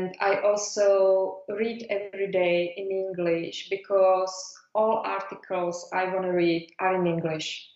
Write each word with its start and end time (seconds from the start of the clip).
and 0.00 0.16
I 0.20 0.40
also 0.40 1.42
read 1.48 1.86
every 1.90 2.30
day 2.30 2.74
in 2.76 2.90
English 2.90 3.68
because 3.68 4.32
all 4.74 5.02
articles 5.04 5.88
I 5.92 6.04
want 6.04 6.22
to 6.22 6.30
read 6.30 6.72
are 6.78 6.94
in 6.94 7.06
English. 7.06 7.68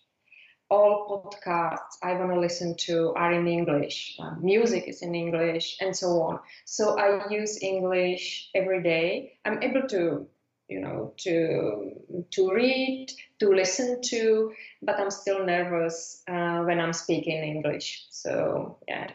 All 0.69 0.95
podcasts 1.11 1.97
I 2.01 2.13
want 2.13 2.31
to 2.33 2.39
listen 2.39 2.75
to 2.87 3.13
are 3.15 3.31
in 3.31 3.47
English. 3.47 4.17
Uh, 4.19 4.33
music 4.41 4.85
is 4.87 5.03
in 5.03 5.13
English, 5.13 5.77
and 5.79 5.95
so 5.95 6.21
on. 6.21 6.39
So 6.65 6.97
I 6.97 7.29
use 7.29 7.61
English 7.61 8.49
every 8.55 8.81
day. 8.81 9.37
I'm 9.45 9.61
able 9.61 9.87
to, 9.89 10.25
you 10.67 10.79
know, 10.79 11.13
to 11.17 11.91
to 12.31 12.51
read, 12.51 13.11
to 13.39 13.49
listen 13.49 14.01
to, 14.09 14.51
but 14.81 14.99
I'm 14.99 15.11
still 15.11 15.45
nervous 15.45 16.23
uh, 16.27 16.63
when 16.63 16.79
I'm 16.79 16.93
speaking 16.93 17.43
English. 17.43 18.07
So 18.09 18.79
yeah. 18.87 19.11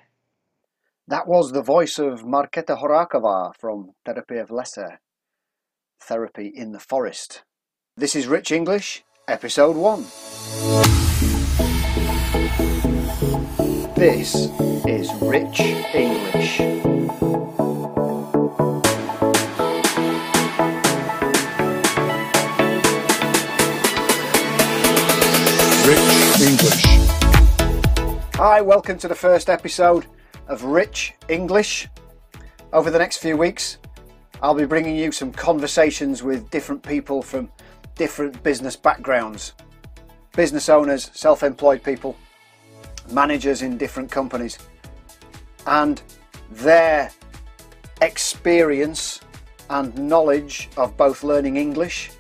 That 1.11 1.27
was 1.27 1.51
the 1.51 1.61
voice 1.61 1.99
of 1.99 2.23
Marketa 2.23 2.81
Horáková 2.81 3.53
from 3.59 3.95
Terapie 4.07 4.47
v 4.47 4.55
Lese, 4.55 4.99
Therapy 6.01 6.47
in 6.47 6.71
the 6.71 6.79
Forest. 6.79 7.43
This 7.97 8.15
is 8.15 8.29
Rich 8.29 8.53
English, 8.53 9.03
Episode 9.27 9.75
1. 9.75 10.03
This 13.97 14.37
is 14.87 15.13
Rich 15.21 15.59
English. 15.59 16.61
Rich 25.91 26.41
English. 26.41 26.85
Hi, 28.37 28.61
welcome 28.61 28.97
to 28.99 29.09
the 29.09 29.17
first 29.17 29.51
episode 29.51 30.07
of 30.51 30.65
Rich 30.65 31.15
English. 31.29 31.89
Over 32.73 32.91
the 32.91 32.99
next 32.99 33.19
few 33.19 33.37
weeks, 33.37 33.79
I'll 34.43 34.55
be 34.55 34.67
bringing 34.67 34.97
you 34.97 35.13
some 35.13 35.33
conversations 35.33 36.23
with 36.23 36.51
different 36.51 36.83
people 36.83 37.23
from 37.23 37.51
different 37.95 38.43
business 38.43 38.77
backgrounds 38.77 39.55
business 40.37 40.69
owners, 40.69 41.11
self 41.13 41.43
employed 41.43 41.83
people, 41.83 42.17
managers 43.11 43.63
in 43.63 43.77
different 43.77 44.11
companies, 44.11 44.59
and 45.67 46.03
their 46.51 47.11
experience 48.01 49.21
and 49.71 49.97
knowledge 49.99 50.69
of 50.77 50.97
both 50.97 51.23
learning 51.23 51.57
English 51.57 52.11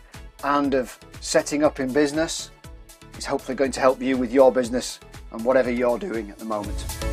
and 0.44 0.74
of 0.74 0.98
setting 1.20 1.64
up 1.64 1.80
in 1.80 1.92
business 1.92 2.50
is 3.16 3.24
hopefully 3.24 3.56
going 3.56 3.72
to 3.72 3.80
help 3.80 4.00
you 4.00 4.16
with 4.16 4.32
your 4.32 4.52
business 4.52 5.00
and 5.32 5.44
whatever 5.44 5.70
you're 5.70 5.98
doing 5.98 6.30
at 6.30 6.38
the 6.38 6.44
moment. 6.44 7.09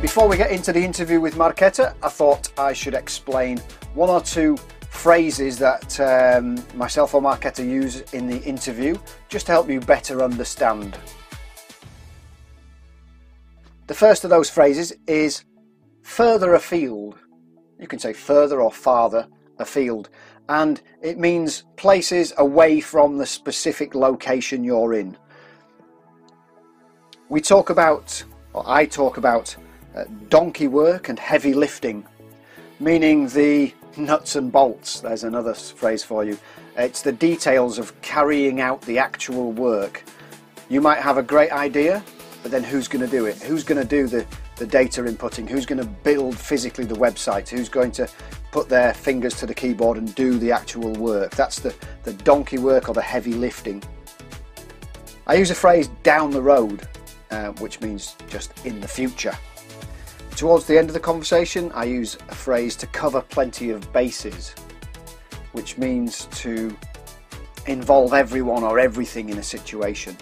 Before 0.00 0.26
we 0.26 0.38
get 0.38 0.50
into 0.50 0.72
the 0.72 0.82
interview 0.82 1.20
with 1.20 1.34
Marketa, 1.34 1.94
I 2.02 2.08
thought 2.08 2.50
I 2.58 2.72
should 2.72 2.94
explain 2.94 3.58
one 3.92 4.08
or 4.08 4.22
two 4.22 4.56
phrases 4.88 5.58
that 5.58 6.00
um, 6.00 6.64
myself 6.74 7.14
or 7.14 7.20
Marketa 7.20 7.62
use 7.62 8.00
in 8.14 8.26
the 8.26 8.42
interview 8.44 8.96
just 9.28 9.44
to 9.46 9.52
help 9.52 9.68
you 9.68 9.78
better 9.78 10.22
understand. 10.22 10.98
The 13.88 13.94
first 13.94 14.24
of 14.24 14.30
those 14.30 14.48
phrases 14.48 14.94
is 15.06 15.44
further 16.00 16.54
afield. 16.54 17.18
You 17.78 17.86
can 17.86 17.98
say 17.98 18.14
further 18.14 18.62
or 18.62 18.72
farther 18.72 19.28
afield, 19.58 20.08
and 20.48 20.80
it 21.02 21.18
means 21.18 21.64
places 21.76 22.32
away 22.38 22.80
from 22.80 23.18
the 23.18 23.26
specific 23.26 23.94
location 23.94 24.64
you're 24.64 24.94
in. 24.94 25.18
We 27.28 27.42
talk 27.42 27.68
about, 27.68 28.24
or 28.54 28.64
I 28.66 28.86
talk 28.86 29.18
about, 29.18 29.54
donkey 30.28 30.68
work 30.68 31.08
and 31.08 31.18
heavy 31.18 31.54
lifting, 31.54 32.04
meaning 32.78 33.28
the 33.28 33.74
nuts 33.96 34.36
and 34.36 34.52
bolts. 34.52 35.00
There's 35.00 35.24
another 35.24 35.54
phrase 35.54 36.02
for 36.02 36.24
you. 36.24 36.38
It's 36.76 37.02
the 37.02 37.12
details 37.12 37.78
of 37.78 38.00
carrying 38.00 38.60
out 38.60 38.80
the 38.82 38.98
actual 38.98 39.52
work. 39.52 40.04
You 40.68 40.80
might 40.80 40.98
have 40.98 41.18
a 41.18 41.22
great 41.22 41.52
idea, 41.52 42.02
but 42.42 42.50
then 42.50 42.62
who's 42.62 42.88
going 42.88 43.04
to 43.04 43.10
do 43.10 43.26
it? 43.26 43.36
Who's 43.42 43.64
going 43.64 43.80
to 43.80 43.86
do 43.86 44.06
the, 44.06 44.24
the 44.56 44.66
data 44.66 45.02
inputting? 45.02 45.48
Who's 45.48 45.66
going 45.66 45.80
to 45.80 45.86
build 45.86 46.38
physically 46.38 46.84
the 46.84 46.94
website? 46.94 47.48
Who's 47.48 47.68
going 47.68 47.92
to 47.92 48.08
put 48.52 48.68
their 48.68 48.94
fingers 48.94 49.34
to 49.40 49.46
the 49.46 49.54
keyboard 49.54 49.98
and 49.98 50.14
do 50.14 50.38
the 50.38 50.52
actual 50.52 50.92
work? 50.94 51.32
That's 51.32 51.58
the, 51.58 51.74
the 52.04 52.12
donkey 52.12 52.58
work 52.58 52.88
or 52.88 52.94
the 52.94 53.02
heavy 53.02 53.34
lifting. 53.34 53.82
I 55.26 55.34
use 55.34 55.50
a 55.50 55.54
phrase 55.54 55.88
down 56.02 56.30
the 56.30 56.42
road, 56.42 56.88
uh, 57.30 57.50
which 57.54 57.80
means 57.80 58.16
just 58.28 58.64
in 58.64 58.80
the 58.80 58.88
future. 58.88 59.36
Towards 60.40 60.64
the 60.64 60.78
end 60.78 60.88
of 60.88 60.94
the 60.94 61.00
conversation, 61.00 61.70
I 61.74 61.84
use 61.84 62.16
a 62.30 62.34
phrase 62.34 62.74
to 62.76 62.86
cover 62.86 63.20
plenty 63.20 63.68
of 63.68 63.92
bases, 63.92 64.54
which 65.52 65.76
means 65.76 66.28
to 66.36 66.74
involve 67.66 68.14
everyone 68.14 68.64
or 68.64 68.78
everything 68.78 69.28
in 69.28 69.36
a 69.36 69.42
situation. 69.42 70.16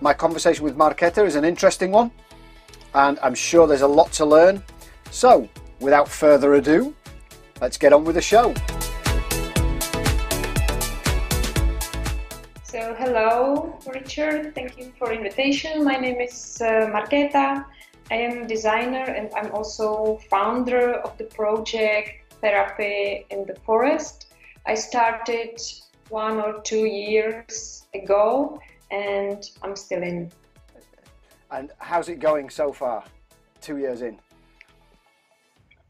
My 0.00 0.14
conversation 0.14 0.62
with 0.62 0.76
Marketa 0.76 1.26
is 1.26 1.34
an 1.34 1.44
interesting 1.44 1.90
one, 1.90 2.12
and 2.94 3.18
I'm 3.20 3.34
sure 3.34 3.66
there's 3.66 3.80
a 3.82 3.88
lot 3.88 4.12
to 4.12 4.24
learn. 4.24 4.62
So, 5.10 5.48
without 5.80 6.08
further 6.08 6.54
ado, 6.54 6.94
let's 7.60 7.76
get 7.76 7.92
on 7.92 8.04
with 8.04 8.14
the 8.14 8.22
show. 8.22 8.54
So, 12.62 12.94
hello, 12.96 13.76
Richard. 13.92 14.54
Thank 14.54 14.78
you 14.78 14.92
for 15.00 15.12
invitation. 15.12 15.82
My 15.82 15.96
name 15.96 16.20
is 16.20 16.62
uh, 16.62 16.92
Marketa. 16.94 17.64
I 18.10 18.16
am 18.16 18.44
a 18.44 18.46
designer 18.46 19.04
and 19.04 19.30
I'm 19.34 19.50
also 19.52 20.18
founder 20.28 20.94
of 20.94 21.16
the 21.16 21.24
project 21.24 22.34
Therapy 22.40 23.24
in 23.30 23.46
the 23.46 23.54
Forest. 23.64 24.26
I 24.66 24.74
started 24.74 25.60
one 26.10 26.38
or 26.38 26.60
two 26.62 26.84
years 26.84 27.86
ago 27.94 28.60
and 28.90 29.42
I'm 29.62 29.74
still 29.76 30.02
in. 30.02 30.30
And 31.50 31.70
how's 31.78 32.08
it 32.08 32.20
going 32.20 32.50
so 32.50 32.72
far, 32.72 33.04
two 33.60 33.78
years 33.78 34.02
in? 34.02 34.18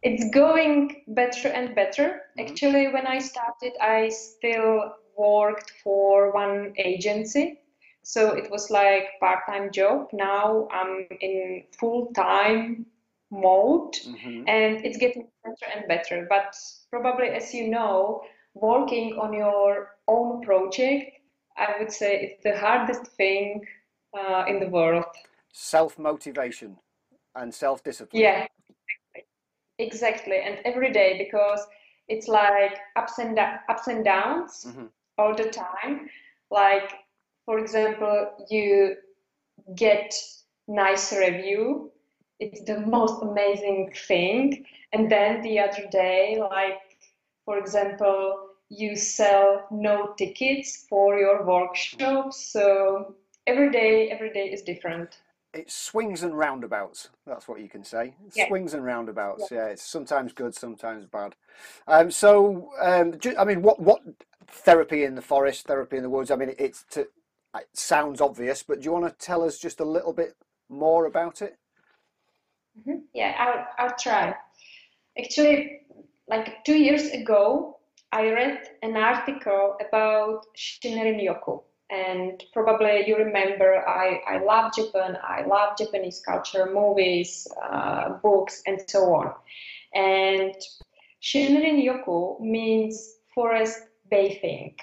It's 0.03 0.29
going 0.31 1.03
better 1.09 1.49
and 1.49 1.75
better. 1.75 2.21
Mm-hmm. 2.39 2.47
Actually, 2.47 2.89
when 2.89 3.07
I 3.07 3.19
started, 3.19 3.73
I 3.81 4.11
still 4.11 4.95
worked 5.17 5.73
for 5.83 6.33
one 6.33 6.75
agency 6.77 7.59
so 8.05 8.35
it 8.35 8.51
was 8.51 8.71
like 8.71 9.05
part-time 9.21 9.71
job. 9.73 10.09
Now 10.13 10.69
i'm 10.71 11.07
in 11.21 11.65
full-time 11.79 12.87
mode 13.31 13.95
mm-hmm. 13.95 14.45
and 14.47 14.85
it's 14.85 14.99
getting 14.99 15.27
better 15.45 15.67
and 15.75 15.89
better. 15.89 16.27
But 16.29 16.55
probably 16.91 17.29
as 17.29 17.53
you 17.53 17.69
know 17.69 18.23
working 18.55 19.19
on 19.19 19.33
your 19.33 19.97
own 20.07 20.41
project 20.43 21.19
i 21.57 21.75
would 21.79 21.91
say 21.91 22.21
it's 22.23 22.43
the 22.45 22.57
hardest 22.57 23.07
thing 23.17 23.61
uh, 24.17 24.45
in 24.47 24.61
the 24.61 24.69
world. 24.69 25.05
Self-motivation 25.53 26.77
and 27.35 27.53
self-discipline. 27.53 28.23
Yeah 28.23 28.47
exactly. 29.79 30.39
And 30.45 30.59
every 30.65 30.93
day 30.93 31.19
because 31.19 31.67
it's 32.09 32.29
like 32.29 32.79
ups 32.97 33.19
and 33.19 33.37
da- 33.37 33.59
ups 33.69 33.89
and 33.89 34.05
downs 34.05 34.67
mm-hmm. 34.69 34.87
all 35.19 35.35
the 35.35 35.51
time. 35.51 36.09
Like 36.51 36.93
for 37.45 37.59
example, 37.59 38.47
you 38.51 38.97
get 39.75 40.15
nice 40.69 41.13
review. 41.13 41.91
It's 42.41 42.63
the 42.63 42.81
most 42.81 43.23
amazing 43.23 43.93
thing. 44.07 44.65
And 44.93 45.11
then 45.11 45.43
the 45.43 45.59
other 45.61 45.87
day, 45.91 46.39
like 46.41 46.81
for 47.45 47.59
example, 47.59 48.49
you 48.71 48.97
sell 48.97 49.67
no 49.71 50.15
tickets 50.17 50.87
for 50.89 51.19
your 51.19 51.45
workshops. 51.45 52.45
So 52.53 53.15
every 53.47 53.71
day, 53.71 54.11
every 54.11 54.33
day 54.33 54.47
is 54.47 54.63
different. 54.63 55.19
It 55.53 55.71
swings 55.71 56.25
and 56.25 56.37
roundabouts. 56.37 57.11
That's 57.27 57.47
what 57.47 57.61
you 57.61 57.69
can 57.69 57.85
say. 57.85 58.15
Yeah. 58.35 58.49
Swings 58.49 58.75
and 58.75 58.85
roundabouts. 58.85 59.49
Yeah. 59.51 59.59
yeah. 59.59 59.67
it's 59.67 59.85
sometimes 59.85 60.33
good, 60.33 60.55
sometimes 60.55 61.07
bad. 61.07 61.37
Um, 61.87 62.11
so, 62.11 62.71
um, 62.83 63.19
I 63.39 63.45
mean, 63.45 63.63
what 63.63 63.79
what 63.79 64.03
therapy 64.49 65.05
in 65.05 65.15
the 65.15 65.23
forest, 65.23 65.67
therapy 65.67 65.97
in 65.97 66.03
the 66.03 66.11
woods? 66.11 66.33
I 66.33 66.37
mean, 66.37 66.55
it's 66.59 66.85
to 66.91 67.07
it 67.55 67.69
sounds 67.75 68.21
obvious, 68.21 68.63
but 68.63 68.81
do 68.81 68.85
you 68.85 68.93
want 68.93 69.07
to 69.07 69.25
tell 69.27 69.43
us 69.43 69.59
just 69.59 69.81
a 69.81 69.85
little 69.85 70.13
bit 70.13 70.35
more 70.69 71.07
about 71.07 71.43
it? 71.43 71.57
Mm-hmm. 72.79 73.01
Yeah, 73.13 73.35
I'll, 73.39 73.87
I'll 73.87 73.97
try. 73.99 74.35
Actually, 75.19 75.83
like 76.29 76.65
two 76.65 76.77
years 76.77 77.07
ago, 77.11 77.79
I 78.13 78.31
read 78.31 78.61
an 78.83 78.97
article 78.97 79.77
about 79.87 80.47
Shinrin 80.57 81.21
Yoku. 81.21 81.63
And 81.91 82.43
probably 82.53 83.05
you 83.07 83.17
remember 83.17 83.87
I, 83.87 84.21
I 84.29 84.43
love 84.43 84.73
Japan, 84.75 85.19
I 85.23 85.45
love 85.47 85.77
Japanese 85.79 86.23
culture, 86.25 86.71
movies, 86.73 87.47
uh, 87.63 88.15
books, 88.23 88.63
and 88.67 88.81
so 88.89 89.15
on. 89.15 89.35
And 89.95 90.55
Shinrin 91.23 91.85
Yoku 91.85 92.41
means 92.41 93.17
forest 93.35 93.81
bathing. 94.11 94.77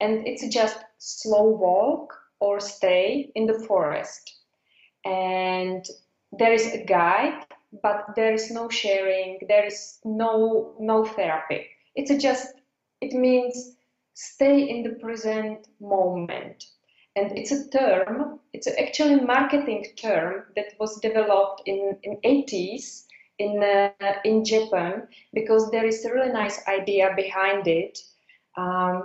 And 0.00 0.26
it's 0.26 0.46
just 0.48 0.78
slow 1.04 1.48
walk 1.48 2.14
or 2.40 2.60
stay 2.60 3.30
in 3.34 3.46
the 3.46 3.58
forest. 3.66 4.34
And 5.04 5.84
there 6.32 6.52
is 6.52 6.66
a 6.72 6.84
guide, 6.84 7.44
but 7.82 8.14
there 8.16 8.32
is 8.32 8.50
no 8.50 8.68
sharing, 8.68 9.38
there 9.48 9.66
is 9.66 9.98
no 10.04 10.74
no 10.80 11.04
therapy. 11.04 11.66
It's 11.94 12.22
just 12.22 12.54
it 13.00 13.12
means 13.12 13.76
stay 14.14 14.68
in 14.68 14.82
the 14.82 14.96
present 15.00 15.68
moment. 15.80 16.64
And 17.16 17.38
it's 17.38 17.52
a 17.52 17.68
term, 17.68 18.40
it's 18.52 18.66
actually 18.66 19.14
a 19.14 19.26
marketing 19.26 19.86
term 19.96 20.44
that 20.56 20.74
was 20.80 20.98
developed 21.00 21.62
in, 21.66 21.96
in 22.02 22.16
80s 22.24 23.04
in, 23.38 23.62
uh, 23.62 24.14
in 24.24 24.44
Japan 24.44 25.06
because 25.32 25.70
there 25.70 25.86
is 25.86 26.04
a 26.04 26.12
really 26.12 26.32
nice 26.32 26.66
idea 26.66 27.12
behind 27.14 27.68
it. 27.68 28.00
Um, 28.56 29.04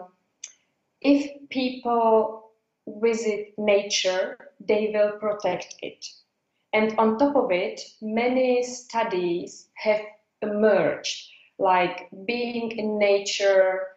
if 1.01 1.50
people 1.50 2.51
visit 2.88 3.54
nature, 3.57 4.38
they 4.60 4.92
will 4.94 5.12
protect 5.19 5.75
it. 5.81 6.06
And 6.74 6.98
on 7.00 7.18
top 7.18 7.36
of 7.36 7.51
it, 7.51 7.81
many 8.01 8.63
studies 8.63 9.69
have 9.75 10.01
emerged, 10.42 11.30
like 11.57 12.10
being 12.25 12.72
in 12.72 13.00
nature 13.00 13.88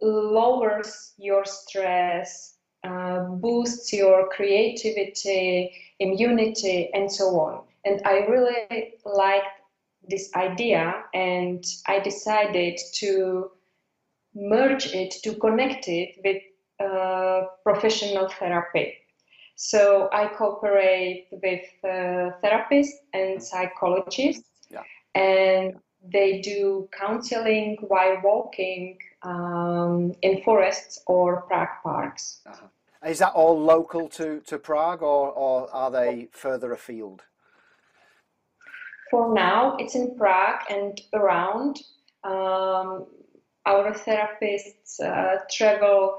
lowers 0.00 1.12
your 1.16 1.44
stress, 1.44 2.56
uh, 2.84 3.20
boosts 3.24 3.92
your 3.92 4.28
creativity, 4.30 5.72
immunity, 6.00 6.90
and 6.92 7.10
so 7.10 7.40
on. 7.40 7.64
And 7.84 8.00
I 8.04 8.26
really 8.26 8.94
liked 9.04 9.60
this 10.08 10.30
idea, 10.34 11.04
and 11.14 11.64
I 11.86 12.00
decided 12.00 12.80
to 12.94 13.50
merge 14.34 14.86
it, 14.94 15.14
to 15.24 15.34
connect 15.34 15.88
it 15.88 16.16
with 16.24 16.42
uh, 16.80 17.46
professional 17.62 18.28
therapy. 18.28 18.94
So 19.56 20.08
I 20.12 20.26
cooperate 20.26 21.28
with 21.30 21.64
uh, 21.84 22.32
therapists 22.42 22.96
and 23.12 23.42
psychologists, 23.42 24.48
yeah. 24.70 24.82
and 25.14 25.74
they 26.12 26.40
do 26.40 26.88
counseling 26.98 27.76
while 27.86 28.20
walking 28.24 28.98
um, 29.22 30.14
in 30.22 30.42
forests 30.42 31.00
or 31.06 31.42
Prague 31.42 31.68
parks. 31.82 32.40
Uh-huh. 32.46 32.66
Is 33.08 33.18
that 33.18 33.32
all 33.34 33.60
local 33.60 34.08
to, 34.10 34.40
to 34.46 34.58
Prague 34.58 35.02
or, 35.02 35.30
or 35.30 35.72
are 35.72 35.90
they 35.90 36.28
further 36.32 36.72
afield? 36.72 37.22
For 39.10 39.34
now, 39.34 39.76
it's 39.78 39.94
in 39.94 40.16
Prague 40.16 40.62
and 40.70 41.00
around. 41.12 41.80
Um, 42.24 43.06
our 43.66 43.92
therapists 43.92 45.00
uh, 45.00 45.38
travel 45.50 46.16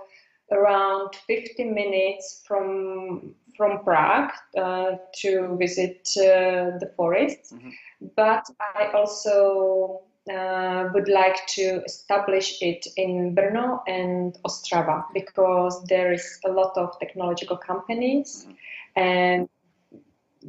around 0.52 1.16
50 1.28 1.64
minutes 1.66 2.44
from 2.46 3.36
from 3.56 3.84
Prague 3.84 4.32
uh, 4.58 4.94
to 5.18 5.56
visit 5.58 6.10
uh, 6.18 6.78
the 6.80 6.92
forests, 6.96 7.52
mm-hmm. 7.52 7.70
but 8.16 8.44
I 8.60 8.92
also 8.94 10.02
uh, 10.32 10.90
would 10.94 11.08
like 11.08 11.46
to 11.48 11.84
establish 11.86 12.62
it 12.62 12.88
in 12.98 13.36
Brno 13.36 13.82
and 13.88 14.38
Ostrava 14.44 15.06
because 15.14 15.84
there 15.84 16.12
is 16.14 16.40
a 16.46 16.50
lot 16.50 16.76
of 16.78 16.98
technological 17.00 17.58
companies 17.58 18.48
mm-hmm. 18.48 19.00
and 19.00 19.50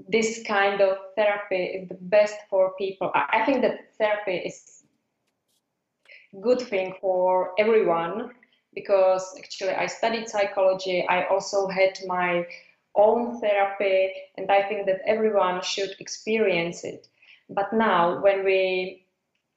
this 0.08 0.42
kind 0.46 0.80
of 0.80 0.96
therapy 1.16 1.56
is 1.56 1.88
the 1.88 1.94
best 1.94 2.36
for 2.50 2.72
people. 2.78 3.10
I 3.14 3.44
think 3.44 3.62
that 3.62 3.96
therapy 3.98 4.36
is 4.36 4.73
good 6.40 6.60
thing 6.60 6.94
for 7.00 7.52
everyone 7.58 8.30
because 8.74 9.34
actually 9.38 9.70
I 9.70 9.86
studied 9.86 10.28
psychology. 10.28 11.06
I 11.08 11.24
also 11.24 11.68
had 11.68 11.98
my 12.06 12.46
own 12.96 13.40
therapy, 13.40 14.12
and 14.36 14.50
I 14.50 14.62
think 14.68 14.86
that 14.86 15.00
everyone 15.06 15.62
should 15.62 15.94
experience 15.98 16.84
it. 16.84 17.08
But 17.48 17.72
now, 17.72 18.22
when 18.22 18.44
we 18.44 19.06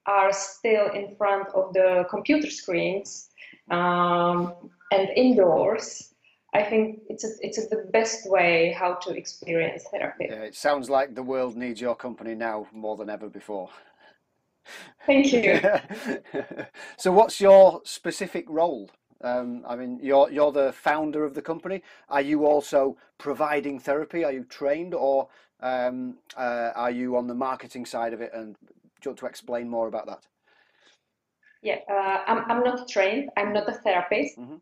are 0.06 0.32
still 0.32 0.90
in 0.90 1.14
front 1.16 1.48
of 1.54 1.72
the 1.72 2.06
computer 2.10 2.50
screens 2.50 3.28
um, 3.70 4.54
and 4.90 5.08
indoors, 5.10 6.14
I 6.54 6.62
think 6.62 7.00
it's 7.08 7.24
a, 7.24 7.28
it's 7.40 7.58
a, 7.58 7.68
the 7.68 7.88
best 7.92 8.28
way 8.28 8.72
how 8.72 8.94
to 8.94 9.16
experience 9.16 9.84
therapy. 9.90 10.26
Yeah, 10.30 10.42
it 10.42 10.54
sounds 10.54 10.88
like 10.88 11.14
the 11.14 11.22
world 11.22 11.56
needs 11.56 11.80
your 11.80 11.94
company 11.94 12.34
now 12.34 12.66
more 12.72 12.96
than 12.96 13.10
ever 13.10 13.28
before. 13.28 13.68
Thank 15.06 15.32
you. 15.32 15.60
so, 16.96 17.12
what's 17.12 17.40
your 17.40 17.80
specific 17.84 18.44
role 18.48 18.90
um, 19.22 19.64
I 19.66 19.74
mean, 19.74 19.98
you're 20.00 20.30
you're 20.30 20.52
the 20.52 20.72
founder 20.72 21.24
of 21.24 21.34
the 21.34 21.42
company. 21.42 21.82
Are 22.08 22.20
you 22.20 22.46
also 22.46 22.96
providing 23.18 23.78
therapy? 23.78 24.24
Are 24.24 24.32
you 24.32 24.44
trained, 24.44 24.94
or 24.94 25.28
um, 25.60 26.18
uh, 26.36 26.70
are 26.74 26.90
you 26.90 27.16
on 27.16 27.26
the 27.26 27.34
marketing 27.34 27.84
side 27.84 28.12
of 28.12 28.20
it? 28.20 28.30
And 28.32 28.54
do 28.54 28.68
you 29.04 29.10
want 29.10 29.18
to 29.18 29.26
explain 29.26 29.68
more 29.68 29.88
about 29.88 30.06
that? 30.06 30.26
Yeah, 31.62 31.78
uh, 31.90 32.22
I'm 32.26 32.50
I'm 32.50 32.62
not 32.62 32.88
trained. 32.88 33.30
I'm 33.36 33.52
not 33.52 33.68
a 33.68 33.72
therapist. 33.72 34.38
Mm-hmm. 34.38 34.56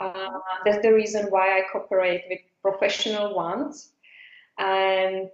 Uh, 0.00 0.38
that's 0.64 0.80
the 0.82 0.94
reason 0.94 1.26
why 1.26 1.58
I 1.58 1.62
cooperate 1.70 2.24
with 2.30 2.40
professional 2.62 3.34
ones. 3.34 3.90
And 4.58 5.28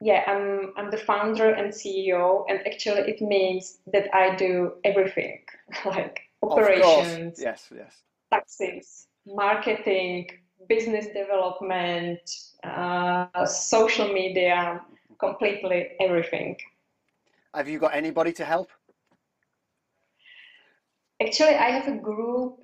yeah, 0.00 0.22
I'm 0.26 0.72
I'm 0.76 0.90
the 0.90 0.98
founder 0.98 1.50
and 1.50 1.72
CEO, 1.72 2.44
and 2.48 2.60
actually 2.66 3.02
it 3.02 3.20
means 3.20 3.78
that 3.92 4.14
I 4.14 4.36
do 4.36 4.74
everything, 4.84 5.40
like 5.84 6.20
operations. 6.42 7.40
Yes, 7.40 7.70
yes 7.74 8.02
taxes, 8.30 9.08
marketing, 9.26 10.28
business 10.68 11.06
development, 11.06 12.20
uh, 12.64 13.46
social 13.46 14.12
media, 14.12 14.80
completely 15.18 15.88
everything. 16.00 16.56
Have 17.54 17.68
you 17.68 17.78
got 17.78 17.94
anybody 17.94 18.32
to 18.34 18.44
help? 18.44 18.68
Actually, 21.22 21.54
I 21.54 21.70
have 21.70 21.88
a 21.88 21.98
group 21.98 22.60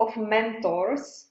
of 0.00 0.16
mentors. 0.16 1.26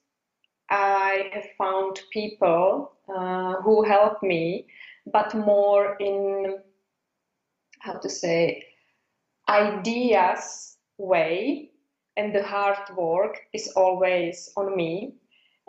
I 0.70 1.30
have 1.34 1.46
found 1.58 2.02
people 2.12 2.92
uh, 3.16 3.54
who 3.62 3.84
help 3.84 4.24
me, 4.24 4.68
but 5.12 5.34
more 5.36 5.96
in 6.00 6.60
how 7.80 7.94
to 7.94 8.10
say 8.10 8.64
ideas 9.50 10.78
way 10.98 11.72
and 12.18 12.34
the 12.34 12.44
hard 12.44 12.78
work 12.96 13.40
is 13.54 13.72
always 13.76 14.52
on 14.58 14.76
me. 14.76 15.14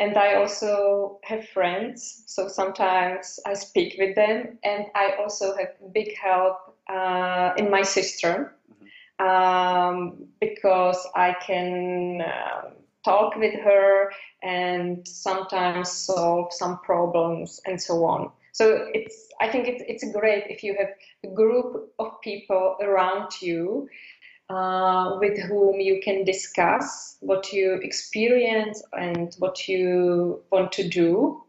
And 0.00 0.16
I 0.16 0.34
also 0.34 1.18
have 1.24 1.48
friends, 1.48 2.22
so 2.26 2.48
sometimes 2.48 3.40
I 3.44 3.54
speak 3.54 3.96
with 3.98 4.14
them, 4.14 4.58
and 4.62 4.86
I 4.94 5.14
also 5.20 5.56
have 5.56 5.74
big 5.92 6.16
help 6.16 6.56
uh, 6.88 7.52
in 7.56 7.68
my 7.68 7.82
sister 7.82 8.54
mm-hmm. 8.72 9.26
um, 9.26 10.28
because 10.40 11.04
I 11.16 11.34
can 11.44 12.22
uh, 12.22 12.70
talk 13.04 13.34
with 13.36 13.54
her 13.60 14.12
and 14.42 15.06
sometimes 15.06 15.90
solve 15.90 16.52
some 16.52 16.78
problems 16.78 17.60
and 17.66 17.80
so 17.80 18.04
on. 18.04 18.30
So 18.58 18.88
it's 18.92 19.28
I 19.40 19.48
think 19.48 19.68
it's 19.68 19.84
it's 19.86 20.12
great 20.12 20.44
if 20.48 20.64
you 20.64 20.74
have 20.80 20.90
a 21.24 21.32
group 21.32 21.92
of 22.00 22.20
people 22.22 22.76
around 22.82 23.30
you 23.40 23.88
uh, 24.50 25.16
with 25.20 25.38
whom 25.38 25.78
you 25.78 26.00
can 26.02 26.24
discuss 26.24 27.18
what 27.20 27.52
you 27.52 27.74
experience 27.84 28.82
and 28.94 29.32
what 29.38 29.68
you 29.68 30.42
want 30.50 30.72
to 30.72 30.88
do. 30.88 31.40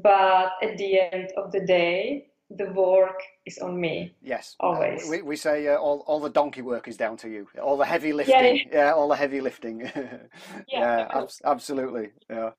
But 0.00 0.52
at 0.62 0.78
the 0.78 1.00
end 1.00 1.32
of 1.36 1.50
the 1.50 1.66
day, 1.66 2.28
the 2.56 2.72
work 2.72 3.20
is 3.46 3.58
on 3.58 3.80
me. 3.80 4.14
Yes, 4.22 4.56
always. 4.60 5.04
Uh, 5.04 5.10
we, 5.10 5.22
we 5.22 5.36
say 5.36 5.68
uh, 5.68 5.76
all, 5.76 6.04
all 6.06 6.20
the 6.20 6.30
donkey 6.30 6.62
work 6.62 6.88
is 6.88 6.96
down 6.96 7.16
to 7.18 7.28
you. 7.28 7.48
All 7.62 7.76
the 7.76 7.84
heavy 7.84 8.12
lifting. 8.12 8.56
Yeah, 8.56 8.62
yeah 8.72 8.92
all 8.92 9.08
the 9.08 9.16
heavy 9.16 9.40
lifting. 9.40 9.80
yeah, 9.96 10.26
yeah 10.68 11.08
ab- 11.10 11.30
absolutely. 11.44 12.10
Yeah, 12.30 12.50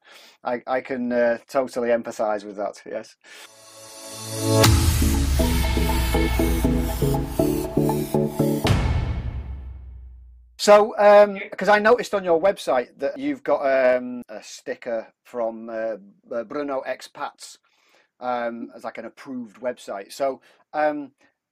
I 0.43 0.62
I 0.67 0.81
can 0.81 1.12
uh, 1.12 1.38
totally 1.47 1.89
empathise 1.89 2.43
with 2.43 2.57
that. 2.57 2.81
Yes. 2.85 3.15
So, 10.57 10.97
um 10.97 11.39
because 11.51 11.67
um, 11.67 11.75
I 11.75 11.79
noticed 11.79 12.13
on 12.13 12.23
your 12.23 12.39
website 12.41 12.97
that 13.00 13.17
you've 13.17 13.43
got 13.43 13.97
um, 13.97 14.21
a 14.29 14.41
sticker 14.41 15.07
from 15.25 15.69
uh, 15.69 15.97
uh, 16.31 16.43
Expats 16.45 17.57
um, 18.23 18.71
as 18.73 18.83
like 18.83 18.97
an 18.97 19.05
approved 19.05 19.59
website. 19.59 20.11
So, 20.11 20.41
um, 20.73 21.11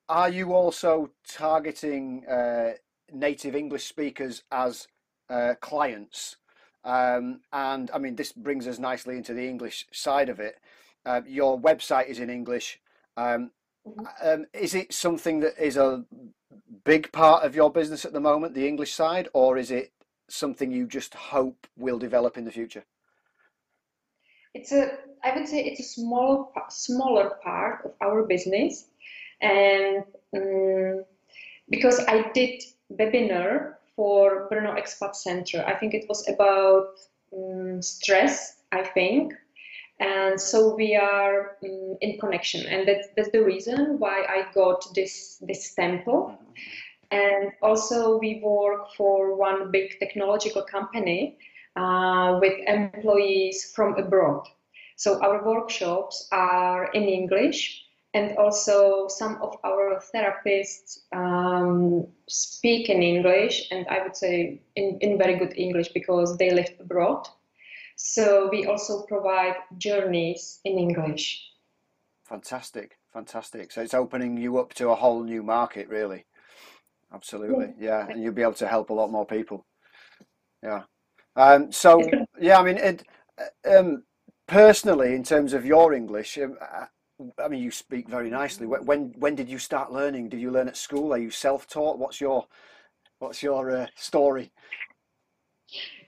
are 0.10 0.30
you 0.30 0.54
also 0.54 1.12
targeting 1.28 2.26
uh, 2.26 2.72
native 3.12 3.56
English 3.56 3.86
speakers 3.86 4.44
as 4.52 4.88
uh, 5.30 5.56
clients? 5.62 6.38
Um, 6.84 7.42
and 7.54 7.92
I 7.94 8.00
mean, 8.00 8.16
this 8.16 8.32
brings 8.32 8.68
us 8.68 8.80
nicely 8.80 9.18
into 9.18 9.34
the 9.34 9.48
English 9.48 9.86
side 9.92 10.30
of 10.30 10.40
it. 10.40 10.60
Uh, 11.06 11.22
your 11.28 11.60
website 11.60 12.08
is 12.08 12.20
in 12.20 12.30
English. 12.30 12.80
Um, 13.18 13.52
mm-hmm. 13.86 14.44
is 14.54 14.74
it 14.74 14.94
something 14.94 15.42
that 15.42 15.64
is 15.64 15.78
a 15.78 16.06
big 16.86 17.12
part 17.12 17.44
of 17.44 17.56
your 17.56 17.72
business 17.72 18.06
at 18.06 18.14
the 18.14 18.20
moment, 18.20 18.54
the 18.54 18.68
English 18.68 18.94
side, 18.94 19.28
or 19.34 19.58
is 19.58 19.72
it 19.72 19.92
something 20.30 20.72
you 20.72 20.88
just 20.88 21.14
hope 21.14 21.68
will 21.78 22.00
develop 22.00 22.38
in 22.38 22.46
the 22.46 22.52
future? 22.52 22.86
It's 24.54 24.72
a 24.72 24.98
I 25.24 25.36
would 25.36 25.48
say 25.48 25.64
it's 25.64 25.80
a 25.80 25.84
small, 25.84 26.52
smaller 26.70 27.32
part 27.44 27.86
of 27.86 27.94
our 28.02 28.24
business, 28.24 28.86
and 29.42 30.04
um, 30.36 31.06
because 31.70 32.00
I 32.08 32.32
did 32.34 32.64
webinar 32.92 33.76
for 33.96 34.50
Brno 34.50 34.76
Expat 34.78 35.16
Center, 35.16 35.64
I 35.66 35.76
think 35.76 35.94
it 35.94 36.06
was 36.10 36.28
about 36.28 37.00
um, 37.34 37.82
stress. 37.82 38.58
I 38.74 38.84
think, 38.84 39.34
and 40.00 40.40
so 40.40 40.74
we 40.76 40.96
are 40.96 41.58
um, 41.64 41.98
in 42.00 42.18
connection, 42.20 42.66
and 42.66 42.88
that's 42.88 43.10
that's 43.16 43.32
the 43.32 43.44
reason 43.44 44.00
why 44.00 44.26
I 44.28 44.46
got 44.54 44.84
this 44.96 45.38
this 45.42 45.72
stamp. 45.72 46.08
And 47.12 47.52
also, 47.62 48.18
we 48.18 48.40
work 48.42 48.94
for 48.96 49.36
one 49.36 49.70
big 49.70 50.00
technological 50.00 50.62
company 50.64 51.38
uh, 51.76 52.40
with 52.42 52.54
employees 52.66 53.74
from 53.76 53.96
abroad. 53.98 54.48
So 55.02 55.20
our 55.24 55.44
workshops 55.44 56.28
are 56.32 56.92
in 56.94 57.06
English, 57.06 57.86
and 58.14 58.38
also 58.38 59.08
some 59.08 59.42
of 59.42 59.58
our 59.64 60.00
therapists 60.14 61.00
um, 61.12 62.06
speak 62.28 62.88
in 62.88 63.02
English, 63.02 63.68
and 63.72 63.88
I 63.88 64.04
would 64.04 64.16
say 64.16 64.62
in, 64.76 65.00
in 65.02 65.18
very 65.18 65.40
good 65.40 65.58
English 65.58 65.90
because 65.92 66.38
they 66.38 66.52
live 66.52 66.70
abroad. 66.80 67.28
So 67.96 68.48
we 68.52 68.68
also 68.68 69.02
provide 69.08 69.56
journeys 69.80 70.60
in 70.66 70.78
English. 70.78 71.50
Fantastic, 72.26 73.00
fantastic. 73.12 73.72
So 73.72 73.82
it's 73.82 73.96
opening 73.96 74.38
you 74.38 74.60
up 74.60 74.76
to 74.76 74.90
a 74.90 74.96
whole 74.96 75.24
new 75.24 75.42
market, 75.42 75.90
really. 75.90 76.26
Absolutely, 77.12 77.74
yeah, 77.80 78.06
and 78.08 78.22
you'll 78.22 78.36
be 78.36 78.44
able 78.44 78.54
to 78.54 78.68
help 78.68 78.92
a 78.92 78.94
lot 78.94 79.10
more 79.10 79.26
people. 79.26 79.66
Yeah. 80.62 80.84
Um, 81.36 81.72
so 81.72 82.04
yeah, 82.40 82.60
I 82.60 82.64
mean, 82.64 82.78
it, 82.78 83.04
um, 83.66 84.04
personally, 84.52 85.16
in 85.16 85.24
terms 85.24 85.54
of 85.54 85.66
your 85.66 85.94
English, 85.94 86.38
um, 86.38 86.58
I 87.40 87.48
mean, 87.48 87.64
you 87.64 87.72
speak 87.72 88.10
very 88.10 88.30
nicely. 88.30 88.68
When 88.68 89.14
when 89.18 89.36
did 89.36 89.50
you 89.50 89.58
start 89.58 89.92
learning? 89.92 90.30
Did 90.30 90.42
you 90.42 90.52
learn 90.52 90.68
at 90.68 90.78
school? 90.78 91.14
Are 91.14 91.18
you 91.18 91.32
self-taught? 91.32 91.98
What's 91.98 92.20
your 92.20 92.46
what's 93.20 93.42
your 93.42 93.72
uh, 93.72 93.88
story? 93.96 94.52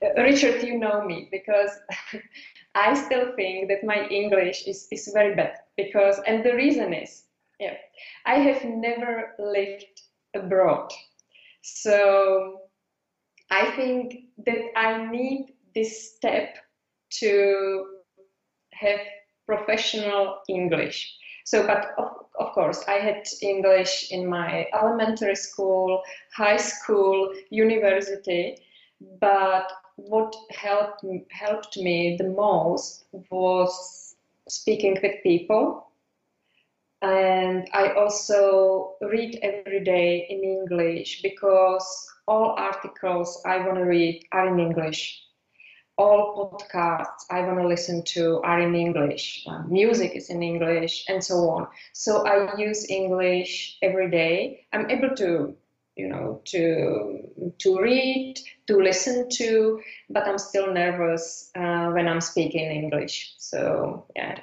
Uh, 0.04 0.22
Richard, 0.22 0.62
you 0.62 0.78
know 0.78 1.06
me 1.06 1.30
because 1.32 1.72
I 2.76 2.94
still 2.94 3.34
think 3.36 3.70
that 3.70 3.84
my 3.84 4.08
English 4.10 4.68
is, 4.68 4.88
is 4.92 5.10
very 5.14 5.36
bad 5.36 5.54
because, 5.78 6.20
and 6.28 6.44
the 6.44 6.54
reason 6.54 6.94
is, 6.94 7.24
yeah, 7.60 7.76
I 8.26 8.36
have 8.40 8.66
never 8.66 9.36
lived 9.40 10.02
abroad. 10.36 10.92
So 11.62 12.60
I 13.52 13.72
think 13.78 14.26
that 14.46 14.62
I 14.76 15.06
need 15.06 15.54
this 15.76 16.16
step 16.16 16.58
to 17.20 17.86
have 18.74 19.00
professional 19.46 20.39
English. 20.50 21.15
So, 21.46 21.68
but 21.68 21.94
of, 21.98 22.08
of 22.39 22.53
course, 22.53 22.84
I 22.88 22.94
had 22.94 23.24
English 23.42 24.12
in 24.12 24.27
my 24.27 24.68
elementary 24.74 25.36
school, 25.36 26.01
high 26.34 26.58
school, 26.58 27.34
university, 27.50 28.58
but 29.20 29.72
what 29.96 30.36
helped 30.51 31.06
helped 31.32 31.77
me 31.77 32.15
the 32.18 32.30
most 32.30 33.06
was 33.30 34.15
speaking 34.48 34.98
with 35.01 35.22
people 35.24 35.88
and 37.03 37.68
I 37.74 37.92
also 37.92 38.96
read 39.01 39.38
every 39.44 39.84
day 39.84 40.25
in 40.30 40.42
English 40.42 41.22
because 41.22 41.86
all 42.27 42.56
articles 42.58 43.42
I 43.46 43.58
want 43.58 43.75
to 43.75 43.84
read 43.84 44.24
are 44.32 44.48
in 44.48 44.60
English. 44.60 45.22
All 45.96 46.58
podcasts 46.60 47.26
I 47.30 47.42
want 47.42 47.60
to 47.60 47.68
listen 47.68 48.04
to 48.16 48.42
are 48.44 48.60
in 48.60 48.74
English. 48.76 49.46
Uh, 49.48 49.62
music 49.68 50.16
is 50.16 50.30
in 50.30 50.42
English, 50.42 51.06
and 51.08 51.24
so 51.24 51.50
on. 51.50 51.68
So 51.94 52.26
I 52.26 52.58
use 52.58 52.90
English 52.90 53.78
every 53.82 54.10
day. 54.10 54.66
I'm 54.74 54.90
able 54.90 55.16
to, 55.16 55.56
you 55.96 56.08
know, 56.08 56.42
to 56.46 57.54
to 57.60 57.80
read, 57.80 58.40
to 58.68 58.78
listen 58.78 59.30
to, 59.34 59.82
but 60.10 60.28
I'm 60.28 60.40
still 60.40 60.74
nervous 60.74 61.52
uh, 61.56 61.92
when 61.92 62.08
I'm 62.08 62.22
speaking 62.22 62.72
English. 62.72 63.36
So 63.38 64.08
yeah. 64.16 64.40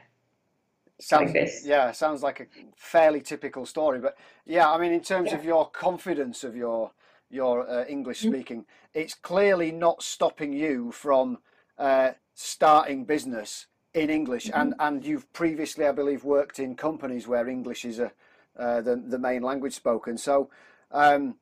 Sounds, 1.01 1.33
like 1.33 1.51
yeah, 1.65 1.93
sounds 1.93 2.23
like 2.23 2.41
a 2.41 2.47
fairly 2.77 3.23
typical 3.23 3.65
story. 3.65 4.01
But 4.01 4.19
yeah, 4.45 4.71
I 4.71 4.79
mean, 4.79 4.93
in 4.93 5.01
terms 5.01 5.31
yeah. 5.31 5.39
of 5.39 5.45
your 5.45 5.71
confidence 5.71 6.45
of 6.45 6.55
your 6.55 6.93
your 7.31 7.69
uh, 7.69 7.85
English 7.87 8.21
speaking, 8.21 8.67
it's 8.93 9.15
clearly 9.15 9.71
not 9.71 10.03
stopping 10.03 10.53
you 10.53 10.93
from 10.93 11.39
uh, 11.79 12.11
starting 12.35 13.05
business 13.05 13.67
in 13.95 14.11
English. 14.11 14.47
Mm-hmm. 14.47 14.61
And 14.61 14.75
and 14.79 15.05
you've 15.05 15.33
previously, 15.33 15.87
I 15.87 15.93
believe, 15.93 16.25
worked 16.25 16.59
in 16.59 16.75
companies 16.75 17.27
where 17.27 17.49
English 17.49 17.85
is 17.85 17.99
a 17.99 18.13
uh, 18.59 18.81
the 18.81 18.97
the 18.97 19.19
main 19.19 19.43
language 19.43 19.75
spoken. 19.75 20.19
So. 20.19 20.51
Um, 20.93 21.37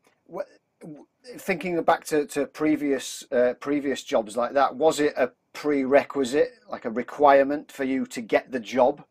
thinking 1.36 1.82
back 1.82 2.04
to, 2.04 2.26
to 2.26 2.46
previous 2.46 3.24
uh, 3.32 3.54
previous 3.60 4.02
jobs 4.02 4.36
like 4.36 4.52
that, 4.52 4.76
was 4.76 5.00
it 5.00 5.14
a 5.16 5.30
prerequisite, 5.52 6.52
like 6.70 6.84
a 6.84 6.90
requirement 6.90 7.72
for 7.72 7.84
you 7.84 8.06
to 8.06 8.20
get 8.20 8.52
the 8.52 8.60
job? 8.60 9.04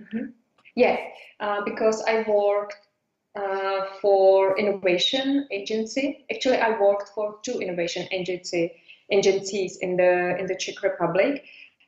Mm-hmm. 0.00 0.30
Yeah, 0.74 0.96
uh, 1.40 1.62
because 1.64 2.02
I 2.08 2.24
worked 2.26 2.87
uh, 3.34 3.80
for 4.00 4.58
innovation 4.58 5.46
agency. 5.50 6.24
Actually, 6.30 6.58
I 6.58 6.78
worked 6.80 7.10
for 7.14 7.38
two 7.42 7.60
innovation 7.60 8.06
agency 8.10 8.72
agencies 9.10 9.78
in 9.78 9.96
the 9.96 10.36
in 10.38 10.46
the 10.46 10.56
Czech 10.56 10.82
Republic, 10.82 11.44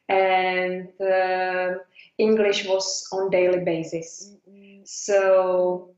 and 0.09 0.89
uh, 1.01 1.79
English 2.19 2.67
was 2.67 3.07
on 3.13 3.31
daily 3.31 3.65
basis. 3.65 4.33
Mm-hmm. 4.49 4.83
So 4.85 5.95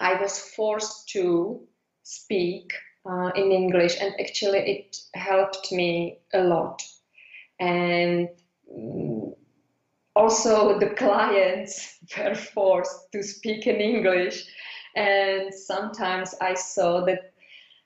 I 0.00 0.20
was 0.20 0.38
forced 0.38 1.08
to 1.10 1.66
speak 2.02 2.72
uh, 3.08 3.30
in 3.34 3.52
English, 3.52 4.00
and 4.00 4.14
actually 4.20 4.58
it 4.58 4.96
helped 5.14 5.72
me 5.72 6.18
a 6.32 6.42
lot. 6.42 6.82
And 7.60 8.28
mm, 8.72 9.17
also 10.18 10.78
the 10.78 10.90
clients 10.90 11.98
were 12.18 12.34
forced 12.34 13.12
to 13.12 13.22
speak 13.22 13.66
in 13.66 13.76
English. 13.76 14.44
And 14.96 15.54
sometimes 15.54 16.34
I 16.40 16.54
saw 16.54 17.04
that 17.04 17.32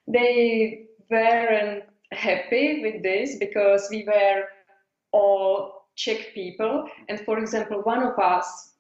they 0.09 0.87
weren't 1.11 1.85
happy 2.13 2.83
with 2.83 3.03
this 3.03 3.37
because 3.37 3.89
we 3.91 4.05
were 4.05 4.45
all 5.13 5.89
Czech 5.95 6.33
people. 6.35 6.89
And 7.09 7.21
for 7.21 7.39
example, 7.39 7.83
one 7.83 8.03
of 8.03 8.19
us 8.19 8.73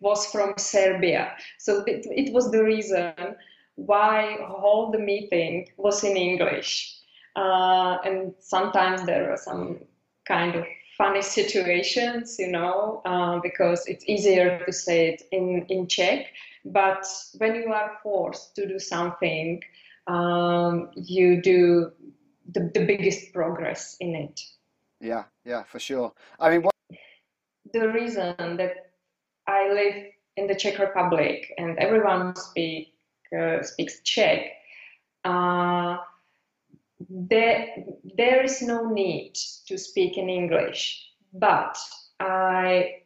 was 0.00 0.26
from 0.26 0.52
Serbia. 0.58 1.32
So 1.58 1.82
it, 1.86 2.06
it 2.10 2.32
was 2.34 2.50
the 2.50 2.62
reason 2.62 3.14
why 3.76 4.36
all 4.36 4.90
the 4.90 4.98
meeting 4.98 5.68
was 5.78 6.04
in 6.04 6.16
English. 6.16 6.94
Uh, 7.36 7.96
and 8.04 8.34
sometimes 8.38 9.06
there 9.06 9.30
were 9.30 9.38
some 9.38 9.78
kind 10.26 10.56
of 10.56 10.64
funny 10.98 11.22
situations, 11.22 12.36
you 12.38 12.50
know, 12.50 13.00
uh, 13.06 13.38
because 13.40 13.86
it's 13.86 14.04
easier 14.06 14.62
to 14.66 14.72
say 14.72 15.10
it 15.10 15.22
in, 15.30 15.64
in 15.68 15.86
Czech. 15.86 16.26
But 16.64 17.06
when 17.38 17.54
you 17.54 17.72
are 17.72 17.92
forced 18.02 18.56
to 18.56 18.66
do 18.66 18.78
something, 18.78 19.62
um, 20.08 20.90
you 20.96 21.40
do 21.40 21.92
the, 22.52 22.70
the 22.74 22.84
biggest 22.84 23.32
progress 23.32 23.96
in 24.00 24.14
it. 24.16 24.40
Yeah, 25.00 25.24
yeah, 25.44 25.62
for 25.62 25.78
sure. 25.78 26.12
I 26.40 26.50
mean, 26.50 26.62
what... 26.62 26.74
the 27.72 27.88
reason 27.88 28.34
that 28.56 28.90
I 29.46 29.72
live 29.72 30.04
in 30.36 30.46
the 30.48 30.54
Czech 30.54 30.78
Republic 30.78 31.54
and 31.56 31.78
everyone 31.78 32.34
speak 32.36 32.94
uh, 33.38 33.62
speaks 33.62 34.00
Czech, 34.02 34.40
uh, 35.24 35.98
there, 37.08 37.84
there 38.16 38.42
is 38.42 38.62
no 38.62 38.88
need 38.90 39.34
to 39.66 39.78
speak 39.78 40.18
in 40.18 40.28
English, 40.28 41.10
but 41.32 41.76
I 42.20 43.02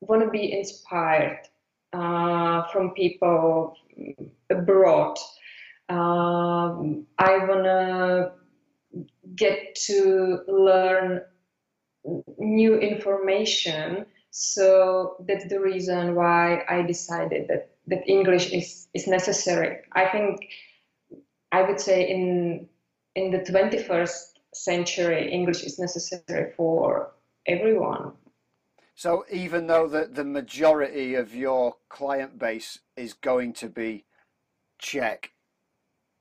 want 0.00 0.22
to 0.22 0.30
be 0.30 0.52
inspired 0.52 1.40
uh, 1.92 2.62
from 2.72 2.90
people 2.90 3.76
abroad. 4.50 5.18
Um, 5.88 7.06
I 7.18 7.38
want 7.38 7.64
to 7.64 8.32
get 9.34 9.74
to 9.86 10.40
learn 10.46 11.22
new 12.38 12.76
information. 12.78 14.06
So 14.30 15.16
that's 15.26 15.48
the 15.48 15.60
reason 15.60 16.14
why 16.14 16.62
I 16.68 16.82
decided 16.82 17.48
that, 17.48 17.70
that 17.88 18.08
English 18.08 18.52
is, 18.52 18.88
is 18.94 19.06
necessary. 19.06 19.78
I 19.92 20.06
think 20.08 20.40
I 21.52 21.62
would 21.62 21.80
say 21.80 22.08
in 22.08 22.68
in 23.14 23.30
the 23.30 23.38
21st 23.38 24.38
century, 24.54 25.30
English 25.30 25.62
is 25.62 25.78
necessary 25.78 26.52
for 26.56 27.12
everyone. 27.46 28.12
So 28.94 29.24
even 29.30 29.66
though 29.66 29.88
the, 29.88 30.08
the 30.12 30.24
majority 30.24 31.14
of 31.14 31.34
your 31.34 31.76
client 31.88 32.38
base 32.38 32.80
is 32.96 33.14
going 33.14 33.54
to 33.54 33.68
be 33.68 34.04
Czech, 34.78 35.32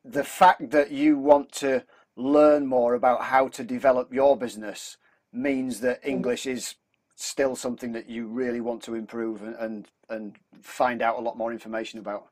the 0.05 0.23
fact 0.23 0.71
that 0.71 0.91
you 0.91 1.17
want 1.17 1.51
to 1.53 1.83
learn 2.15 2.65
more 2.65 2.93
about 2.93 3.23
how 3.23 3.47
to 3.49 3.63
develop 3.63 4.13
your 4.13 4.37
business 4.37 4.97
means 5.33 5.81
that 5.81 6.01
mm. 6.03 6.07
English 6.07 6.45
is 6.45 6.75
still 7.15 7.55
something 7.55 7.91
that 7.91 8.09
you 8.09 8.27
really 8.27 8.61
want 8.61 8.81
to 8.83 8.95
improve 8.95 9.41
and 9.41 9.55
and, 9.59 9.87
and 10.09 10.37
find 10.61 11.01
out 11.01 11.17
a 11.17 11.21
lot 11.21 11.37
more 11.37 11.51
information 11.51 11.99
about. 11.99 12.27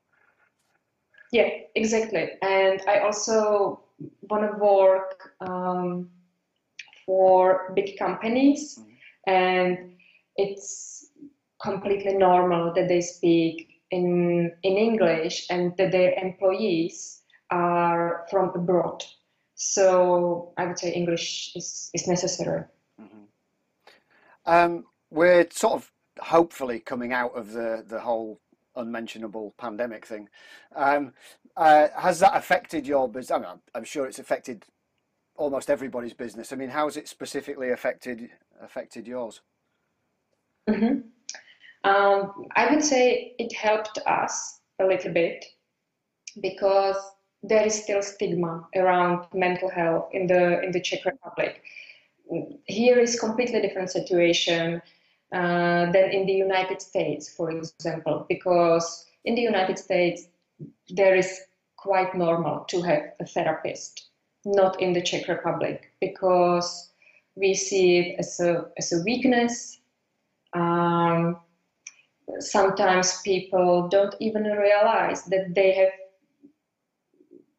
Yeah, 1.30 1.50
exactly. 1.74 2.30
And 2.40 2.80
I 2.88 3.00
also 3.00 3.82
want 4.28 4.50
to 4.50 4.58
work 4.58 5.32
um, 5.40 6.10
for 7.06 7.72
big 7.74 7.98
companies, 7.98 8.78
mm-hmm. 8.78 9.32
and 9.32 9.96
it's 10.36 11.10
completely 11.60 12.14
normal 12.14 12.72
that 12.74 12.88
they 12.88 13.00
speak 13.00 13.68
in 13.90 14.52
in 14.62 14.76
English 14.76 15.46
and 15.50 15.76
that 15.76 15.92
their 15.92 16.12
employees 16.12 17.22
are 17.50 18.26
from 18.30 18.50
abroad. 18.54 19.04
So 19.54 20.52
I 20.56 20.66
would 20.66 20.78
say 20.78 20.92
English 20.92 21.56
is, 21.56 21.90
is 21.92 22.06
necessary. 22.06 22.64
Mm-hmm. 23.00 23.24
Um, 24.46 24.84
we're 25.10 25.48
sort 25.50 25.74
of 25.74 25.90
hopefully 26.20 26.78
coming 26.78 27.12
out 27.12 27.34
of 27.34 27.52
the, 27.52 27.84
the 27.86 28.00
whole 28.00 28.40
unmentionable 28.76 29.54
pandemic 29.58 30.06
thing. 30.06 30.28
Um, 30.76 31.12
uh, 31.58 31.88
has 31.96 32.20
that 32.20 32.36
affected 32.36 32.86
your 32.86 33.08
business? 33.08 33.32
I 33.32 33.38
mean, 33.38 33.60
I'm 33.74 33.84
sure 33.84 34.06
it's 34.06 34.20
affected 34.20 34.64
almost 35.34 35.68
everybody's 35.68 36.14
business. 36.14 36.52
I 36.52 36.56
mean, 36.56 36.68
how 36.68 36.84
has 36.84 36.96
it 36.96 37.08
specifically 37.08 37.70
affected 37.70 38.30
affected 38.62 39.06
yours? 39.06 39.40
Mm-hmm. 40.70 41.00
Um, 41.88 42.46
I 42.54 42.70
would 42.70 42.84
say 42.84 43.34
it 43.38 43.52
helped 43.52 43.98
us 44.06 44.60
a 44.78 44.86
little 44.86 45.12
bit 45.12 45.44
because 46.40 46.96
there 47.42 47.66
is 47.66 47.82
still 47.82 48.02
stigma 48.02 48.66
around 48.76 49.26
mental 49.34 49.68
health 49.68 50.10
in 50.12 50.28
the 50.28 50.62
in 50.62 50.70
the 50.70 50.80
Czech 50.80 51.04
Republic. 51.04 51.62
Here 52.66 53.00
is 53.00 53.18
completely 53.18 53.60
different 53.60 53.90
situation 53.90 54.80
uh, 55.32 55.90
than 55.90 56.10
in 56.10 56.26
the 56.26 56.32
United 56.32 56.80
States, 56.80 57.28
for 57.28 57.50
example, 57.50 58.26
because 58.28 59.06
in 59.24 59.34
the 59.34 59.42
United 59.42 59.78
States 59.78 60.28
there 60.90 61.16
is 61.16 61.47
quite 61.78 62.14
normal 62.14 62.64
to 62.68 62.82
have 62.82 63.02
a 63.20 63.26
therapist, 63.26 64.08
not 64.44 64.80
in 64.82 64.92
the 64.92 65.02
Czech 65.02 65.28
Republic, 65.28 65.90
because 66.00 66.90
we 67.34 67.54
see 67.54 67.98
it 67.98 68.16
as 68.18 68.40
a 68.40 68.66
as 68.76 68.92
a 68.92 69.02
weakness. 69.04 69.80
Um, 70.52 71.38
sometimes 72.40 73.22
people 73.22 73.88
don't 73.88 74.14
even 74.20 74.44
realize 74.44 75.24
that 75.24 75.54
they 75.54 75.72
have 75.72 75.92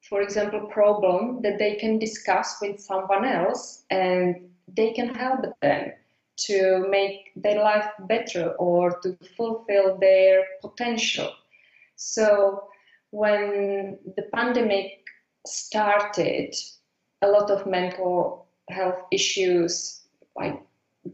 for 0.09 0.21
example, 0.23 0.61
problem 0.61 1.39
that 1.43 1.59
they 1.59 1.75
can 1.75 1.99
discuss 1.99 2.57
with 2.59 2.79
someone 2.79 3.23
else 3.23 3.83
and 3.91 4.49
they 4.67 4.91
can 4.91 5.13
help 5.13 5.41
them 5.61 5.91
to 6.35 6.87
make 6.89 7.31
their 7.35 7.61
life 7.61 7.85
better 8.07 8.53
or 8.53 8.99
to 9.01 9.15
fulfill 9.37 9.99
their 9.99 10.43
potential. 10.61 11.31
So 11.95 12.68
when 13.11 13.97
the 14.15 14.23
pandemic 14.33 15.03
started, 15.45 16.55
a 17.21 17.27
lot 17.27 17.49
of 17.49 17.65
mental 17.65 18.47
health 18.69 19.01
issues 19.11 20.01
like 20.35 20.61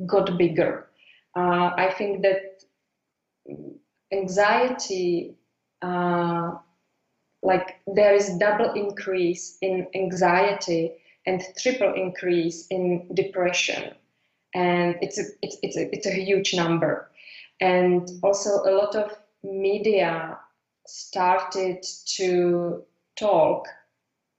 got 0.05 0.37
bigger. 0.37 0.87
Uh, 1.35 1.71
I 1.77 1.93
think 1.97 2.21
that 2.21 2.63
anxiety 4.11 5.35
uh, 5.81 6.51
like 7.45 7.79
there 7.85 8.13
is 8.13 8.37
double 8.37 8.73
increase 8.73 9.57
in 9.61 9.87
anxiety 9.93 10.91
and 11.25 11.41
triple 11.57 11.93
increase 11.93 12.67
in 12.67 13.07
depression 13.13 13.93
and 14.53 14.95
it's 15.01 15.19
a, 15.19 15.23
it's, 15.41 15.57
it's, 15.61 15.77
a, 15.77 15.95
it's 15.95 16.07
a 16.07 16.11
huge 16.11 16.55
number 16.55 17.09
and 17.61 18.09
also 18.23 18.49
a 18.65 18.71
lot 18.71 18.95
of 18.95 19.11
media 19.43 20.37
started 20.85 21.85
to 22.05 22.83
talk 23.17 23.67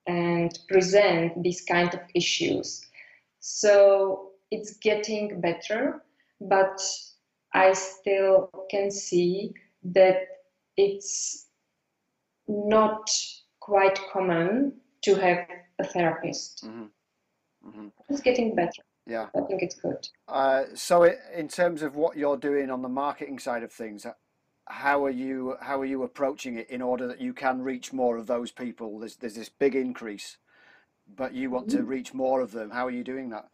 and 0.07 0.59
present 0.69 1.43
these 1.43 1.63
kind 1.63 1.93
of 1.95 2.01
issues 2.15 2.83
so 3.41 4.31
it's 4.51 4.77
getting 4.79 5.41
better 5.41 6.03
but 6.41 6.81
i 7.55 7.73
still 7.73 8.51
can 8.71 8.91
see 8.91 9.53
that 9.83 10.19
it's 10.77 11.47
not 12.49 13.11
quite 13.61 13.99
common 14.13 14.73
to 15.03 15.15
have 15.15 15.47
a 15.79 15.85
therapist. 15.85 16.65
Mm-hmm. 16.65 17.69
Mm-hmm. 17.69 17.87
It's 18.09 18.21
getting 18.21 18.55
better. 18.55 18.83
Yeah, 19.07 19.27
I 19.37 19.41
think 19.47 19.63
it's 19.63 19.77
good. 19.77 20.09
Uh, 20.27 20.65
so, 20.75 21.05
it, 21.05 21.19
in 21.35 21.49
terms 21.49 21.83
of 21.83 21.95
what 21.95 22.17
you're 22.17 22.37
doing 22.37 22.71
on 22.71 22.83
the 22.83 22.89
marketing 22.89 23.39
side 23.39 23.63
of 23.63 23.73
things, 23.73 24.05
how 24.67 25.05
are 25.05 25.11
you 25.11 25.57
how 25.61 25.81
are 25.81 25.85
you 25.85 26.03
approaching 26.03 26.59
it 26.59 26.69
in 26.71 26.83
order 26.83 27.07
that 27.07 27.21
you 27.21 27.33
can 27.33 27.63
reach 27.63 27.93
more 27.93 28.17
of 28.17 28.27
those 28.27 28.51
people? 28.51 28.99
There's 28.99 29.17
there's 29.17 29.35
this 29.35 29.49
big 29.49 29.75
increase, 29.75 30.39
but 31.17 31.35
you 31.35 31.51
want 31.51 31.69
mm-hmm. 31.69 31.79
to 31.79 31.85
reach 31.85 32.15
more 32.15 32.41
of 32.41 32.53
them. 32.53 32.71
How 32.71 32.87
are 32.87 32.91
you 32.91 33.05
doing 33.05 33.31
that? 33.31 33.49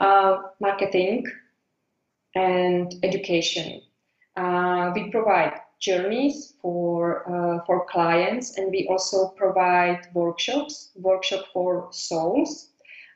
Uh, 0.00 0.42
marketing 0.60 1.24
and 2.34 2.94
education. 3.02 3.80
Uh, 4.36 4.92
we 4.94 5.10
provide 5.10 5.60
journeys 5.80 6.54
for 6.60 7.22
uh, 7.28 7.64
for 7.64 7.86
clients, 7.86 8.58
and 8.58 8.70
we 8.70 8.86
also 8.90 9.28
provide 9.36 10.08
workshops. 10.14 10.90
Workshop 10.96 11.46
for 11.52 11.88
souls. 11.92 12.70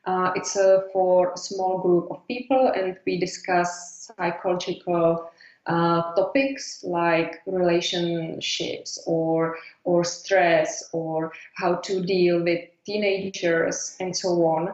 Uh, 0.04 0.32
it's 0.34 0.56
uh, 0.56 0.80
for 0.92 1.32
a 1.32 1.38
small 1.38 1.78
group 1.78 2.10
of 2.10 2.26
people, 2.26 2.72
and 2.74 2.96
we 3.06 3.18
discuss 3.18 4.10
psychological 4.16 5.30
uh, 5.66 6.14
topics 6.14 6.82
like 6.82 7.40
relationships 7.46 9.02
or 9.06 9.56
or 9.84 10.04
stress 10.04 10.88
or 10.92 11.32
how 11.54 11.76
to 11.76 12.02
deal 12.04 12.42
with 12.42 12.60
teenagers 12.84 13.96
and 14.00 14.16
so 14.16 14.44
on 14.44 14.72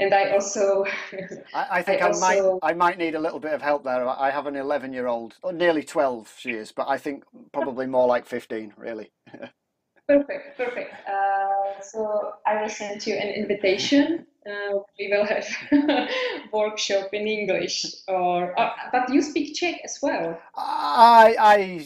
and 0.00 0.14
I 0.14 0.30
also. 0.30 0.84
I, 1.54 1.66
I 1.70 1.82
think 1.82 2.02
I, 2.02 2.06
also, 2.06 2.58
might 2.62 2.70
I 2.70 2.74
might 2.74 2.98
need 2.98 3.14
a 3.14 3.20
little 3.20 3.38
bit 3.38 3.52
of 3.52 3.62
help 3.62 3.84
there. 3.84 4.08
I 4.08 4.30
have 4.30 4.46
an 4.46 4.56
11 4.56 4.92
year 4.92 5.06
old, 5.06 5.36
or 5.42 5.52
nearly 5.52 5.84
12 5.84 6.34
she 6.38 6.52
is, 6.52 6.72
but 6.72 6.88
I 6.88 6.96
think 6.96 7.24
probably 7.52 7.86
more 7.86 8.08
like 8.08 8.26
15, 8.26 8.74
really. 8.76 9.12
perfect, 10.08 10.56
perfect. 10.56 10.94
Uh, 11.06 11.80
so 11.82 12.32
I 12.46 12.60
will 12.60 12.68
send 12.68 13.06
you 13.06 13.14
an 13.14 13.28
invitation. 13.28 14.26
Uh, 14.46 14.78
we 14.98 15.08
will 15.08 15.26
have 15.26 15.46
workshop 16.52 17.12
in 17.12 17.26
English, 17.26 17.84
or 18.08 18.58
uh, 18.58 18.70
but 18.90 19.12
you 19.12 19.20
speak 19.20 19.54
Czech 19.54 19.80
as 19.84 19.98
well. 20.00 20.40
I, 20.56 21.36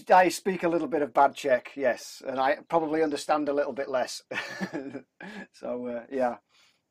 I 0.09 0.15
I 0.15 0.29
speak 0.29 0.63
a 0.63 0.69
little 0.69 0.87
bit 0.87 1.03
of 1.03 1.13
bad 1.13 1.35
Czech, 1.35 1.73
yes, 1.75 2.23
and 2.27 2.39
I 2.39 2.59
probably 2.69 3.03
understand 3.03 3.49
a 3.49 3.53
little 3.53 3.73
bit 3.73 3.89
less. 3.89 4.23
so 5.53 5.87
uh, 5.87 6.03
yeah. 6.11 6.37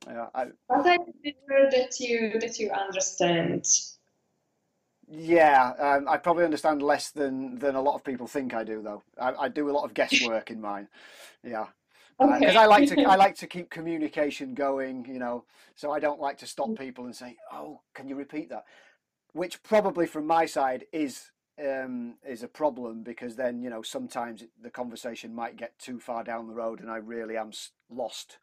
Yeah, 0.05 0.27
I, 0.35 0.45
but 0.67 0.85
I 0.85 0.97
that 1.71 1.99
you 1.99 2.39
that 2.39 2.59
you 2.59 2.71
understand. 2.71 3.65
Yeah, 5.07 5.73
um, 5.79 6.07
I 6.07 6.17
probably 6.17 6.45
understand 6.45 6.81
less 6.81 7.11
than 7.11 7.59
than 7.59 7.75
a 7.75 7.81
lot 7.81 7.95
of 7.95 8.03
people 8.03 8.27
think 8.27 8.53
I 8.53 8.63
do, 8.63 8.81
though. 8.81 9.03
I, 9.19 9.33
I 9.33 9.47
do 9.49 9.69
a 9.69 9.71
lot 9.71 9.85
of 9.85 9.93
guesswork 9.93 10.51
in 10.51 10.59
mine. 10.59 10.87
Yeah, 11.43 11.67
because 12.27 12.55
okay. 12.55 12.55
uh, 12.55 12.61
I 12.61 12.65
like 12.65 12.89
to 12.89 13.01
I 13.03 13.15
like 13.25 13.35
to 13.35 13.47
keep 13.47 13.69
communication 13.69 14.53
going. 14.53 15.05
You 15.05 15.19
know, 15.19 15.45
so 15.75 15.91
I 15.91 15.99
don't 15.99 16.19
like 16.19 16.37
to 16.39 16.47
stop 16.47 16.69
mm. 16.69 16.77
people 16.77 17.05
and 17.05 17.15
say, 17.15 17.37
"Oh, 17.51 17.81
can 17.93 18.07
you 18.07 18.15
repeat 18.15 18.49
that?" 18.49 18.65
Which 19.33 19.63
probably 19.63 20.05
from 20.05 20.27
my 20.27 20.45
side 20.45 20.85
is 20.91 21.31
um, 21.59 22.15
is 22.27 22.43
a 22.43 22.47
problem 22.47 23.03
because 23.03 23.35
then 23.35 23.61
you 23.61 23.69
know 23.69 23.81
sometimes 23.81 24.43
the 24.61 24.69
conversation 24.69 25.33
might 25.35 25.55
get 25.55 25.77
too 25.77 25.99
far 25.99 26.23
down 26.23 26.47
the 26.47 26.53
road 26.53 26.79
and 26.79 26.89
I 26.89 26.97
really 26.97 27.37
am 27.37 27.51
lost 27.89 28.39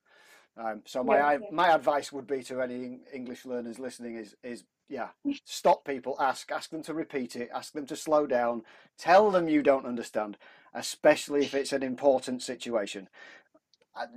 um, 0.56 0.82
so 0.84 1.02
my 1.02 1.16
yeah, 1.16 1.32
yeah. 1.32 1.46
my 1.50 1.74
advice 1.74 2.12
would 2.12 2.26
be 2.26 2.42
to 2.44 2.60
any 2.60 3.00
English 3.12 3.44
learners 3.44 3.78
listening 3.78 4.16
is 4.16 4.36
is 4.44 4.64
yeah 4.88 5.08
stop 5.44 5.84
people 5.84 6.16
ask 6.20 6.52
ask 6.52 6.70
them 6.70 6.82
to 6.84 6.94
repeat 6.94 7.34
it 7.34 7.50
ask 7.52 7.72
them 7.72 7.86
to 7.86 7.96
slow 7.96 8.26
down 8.26 8.62
tell 8.96 9.30
them 9.30 9.48
you 9.48 9.62
don't 9.62 9.86
understand 9.86 10.38
especially 10.72 11.44
if 11.44 11.54
it's 11.54 11.72
an 11.72 11.82
important 11.82 12.42
situation 12.42 13.08
uh, 13.08 13.39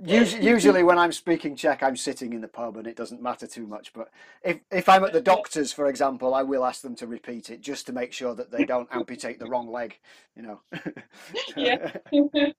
usually, 0.02 0.46
usually 0.46 0.82
when 0.82 0.98
I'm 0.98 1.12
speaking 1.12 1.56
Czech, 1.56 1.82
I'm 1.82 1.96
sitting 1.96 2.32
in 2.32 2.40
the 2.40 2.48
pub 2.48 2.76
and 2.76 2.86
it 2.86 2.96
doesn't 2.96 3.22
matter 3.22 3.46
too 3.46 3.66
much. 3.66 3.92
But 3.92 4.10
if, 4.42 4.60
if 4.70 4.88
I'm 4.88 5.04
at 5.04 5.12
the 5.12 5.20
doctor's, 5.34 5.72
for 5.72 5.86
example, 5.88 6.34
I 6.34 6.42
will 6.42 6.64
ask 6.64 6.82
them 6.82 6.94
to 6.96 7.06
repeat 7.06 7.50
it 7.50 7.60
just 7.60 7.86
to 7.86 7.92
make 7.92 8.12
sure 8.12 8.34
that 8.34 8.50
they 8.50 8.64
don't 8.72 8.88
amputate 8.92 9.38
the 9.38 9.46
wrong 9.46 9.70
leg, 9.70 9.98
you 10.36 10.42
know. 10.42 10.60
yeah. 11.56 11.92
to 12.12 12.54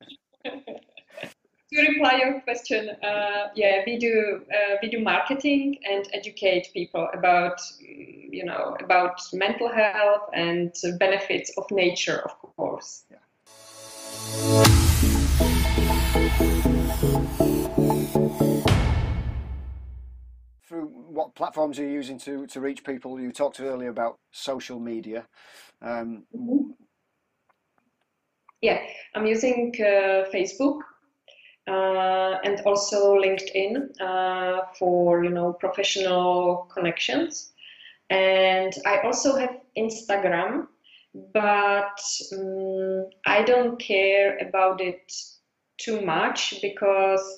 reply 1.73 2.19
your 2.23 2.41
question, 2.41 2.89
uh, 3.04 3.47
yeah, 3.56 3.82
we 3.86 3.97
do 3.97 4.41
uh, 4.54 4.75
we 4.82 4.89
do 4.89 4.99
marketing 4.99 5.78
and 5.89 6.08
educate 6.13 6.69
people 6.73 7.08
about 7.13 7.60
you 7.80 8.45
know 8.45 8.78
about 8.84 9.19
mental 9.34 9.69
health 9.69 10.30
and 10.34 10.73
benefits 10.99 11.51
of 11.58 11.65
nature, 11.71 12.21
of 12.23 12.38
course. 12.56 13.06
Yeah. 13.10 14.65
What 21.15 21.34
platforms 21.34 21.80
are 21.80 21.84
you 21.84 21.91
using 21.91 22.19
to, 22.19 22.45
to 22.47 22.60
reach 22.60 22.84
people? 22.84 23.19
You 23.19 23.32
talked 23.32 23.60
earlier 23.60 23.89
about 23.89 24.19
social 24.32 24.80
media. 24.80 25.25
Um. 25.82 26.25
Yeah, 28.62 28.80
I'm 29.13 29.25
using 29.25 29.73
uh, 29.80 30.25
Facebook 30.34 30.80
uh, 31.67 32.38
and 32.43 32.62
also 32.65 33.15
LinkedIn 33.15 33.89
uh, 34.01 34.65
for 34.78 35.23
you 35.23 35.30
know 35.30 35.54
professional 35.54 36.67
connections, 36.73 37.54
and 38.10 38.73
I 38.86 38.99
also 39.04 39.36
have 39.38 39.58
Instagram, 39.78 40.67
but 41.34 41.99
um, 42.34 43.06
I 43.25 43.43
don't 43.43 43.80
care 43.80 44.38
about 44.39 44.82
it 44.82 45.12
too 45.78 46.01
much 46.01 46.56
because 46.62 47.38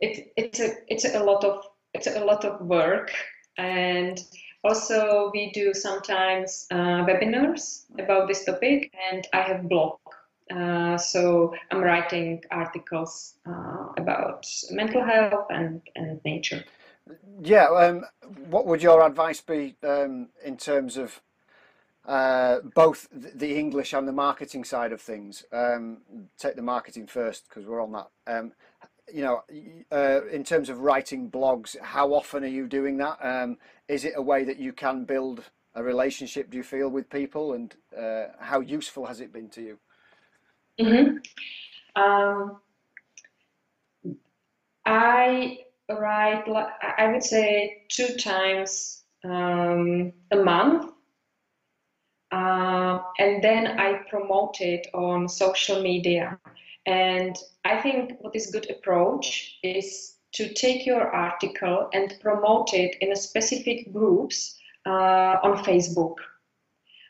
it, 0.00 0.32
it's 0.36 0.60
a 0.60 0.74
it's 0.88 1.04
a 1.04 1.24
lot 1.24 1.44
of 1.44 1.64
it's 1.96 2.06
a 2.06 2.24
lot 2.24 2.44
of 2.44 2.60
work 2.60 3.10
and 3.56 4.22
also 4.62 5.30
we 5.32 5.50
do 5.52 5.72
sometimes 5.72 6.66
uh, 6.70 7.04
webinars 7.08 7.84
about 7.98 8.28
this 8.28 8.44
topic 8.44 8.92
and 9.10 9.26
i 9.32 9.40
have 9.40 9.68
blog 9.68 9.98
uh, 10.54 10.98
so 10.98 11.54
i'm 11.70 11.80
writing 11.80 12.42
articles 12.50 13.34
uh, 13.48 13.86
about 13.96 14.46
mental 14.70 15.02
health 15.02 15.46
and, 15.50 15.80
and 15.96 16.20
nature 16.24 16.62
yeah 17.42 17.66
um, 17.68 18.04
what 18.48 18.66
would 18.66 18.82
your 18.82 19.02
advice 19.06 19.40
be 19.40 19.74
um, 19.82 20.28
in 20.44 20.56
terms 20.56 20.96
of 20.96 21.20
uh, 22.04 22.60
both 22.72 23.08
the 23.10 23.58
English 23.58 23.92
and 23.92 24.06
the 24.06 24.12
marketing 24.12 24.62
side 24.62 24.92
of 24.92 25.00
things. 25.00 25.44
Um, 25.52 26.02
take 26.38 26.54
the 26.54 26.62
marketing 26.62 27.08
first 27.08 27.48
because 27.48 27.66
we're 27.66 27.82
on 27.82 27.90
that. 27.90 28.52
You 29.12 29.22
know, 29.22 29.42
uh, 29.92 30.26
in 30.26 30.42
terms 30.42 30.68
of 30.68 30.80
writing 30.80 31.30
blogs, 31.30 31.78
how 31.80 32.12
often 32.12 32.42
are 32.42 32.48
you 32.48 32.66
doing 32.66 32.96
that? 32.98 33.18
Um, 33.20 33.58
is 33.88 34.04
it 34.04 34.14
a 34.16 34.22
way 34.22 34.44
that 34.44 34.58
you 34.58 34.72
can 34.72 35.04
build 35.04 35.44
a 35.74 35.82
relationship? 35.82 36.50
Do 36.50 36.56
you 36.56 36.64
feel 36.64 36.88
with 36.88 37.08
people, 37.08 37.52
and 37.52 37.74
uh, 37.96 38.26
how 38.40 38.60
useful 38.60 39.06
has 39.06 39.20
it 39.20 39.32
been 39.32 39.48
to 39.50 39.62
you? 39.62 39.78
Mm-hmm. 40.80 42.02
Um, 42.02 42.58
I 44.84 45.58
write, 45.88 46.44
I 46.98 47.08
would 47.12 47.22
say, 47.22 47.84
two 47.88 48.16
times 48.16 49.04
um, 49.24 50.12
a 50.30 50.36
month. 50.36 50.92
Uh, 52.32 52.98
and 53.18 53.42
then 53.42 53.78
I 53.78 54.00
promote 54.10 54.60
it 54.60 54.88
on 54.92 55.28
social 55.28 55.80
media. 55.80 56.38
And 56.86 57.36
I 57.64 57.80
think 57.82 58.18
what 58.20 58.36
is 58.36 58.50
good 58.52 58.70
approach 58.70 59.58
is 59.62 60.16
to 60.32 60.52
take 60.54 60.86
your 60.86 61.08
article 61.08 61.88
and 61.92 62.14
promote 62.20 62.74
it 62.74 62.96
in 63.00 63.12
a 63.12 63.16
specific 63.16 63.92
groups 63.92 64.56
uh, 64.86 65.36
on 65.42 65.64
Facebook 65.64 66.14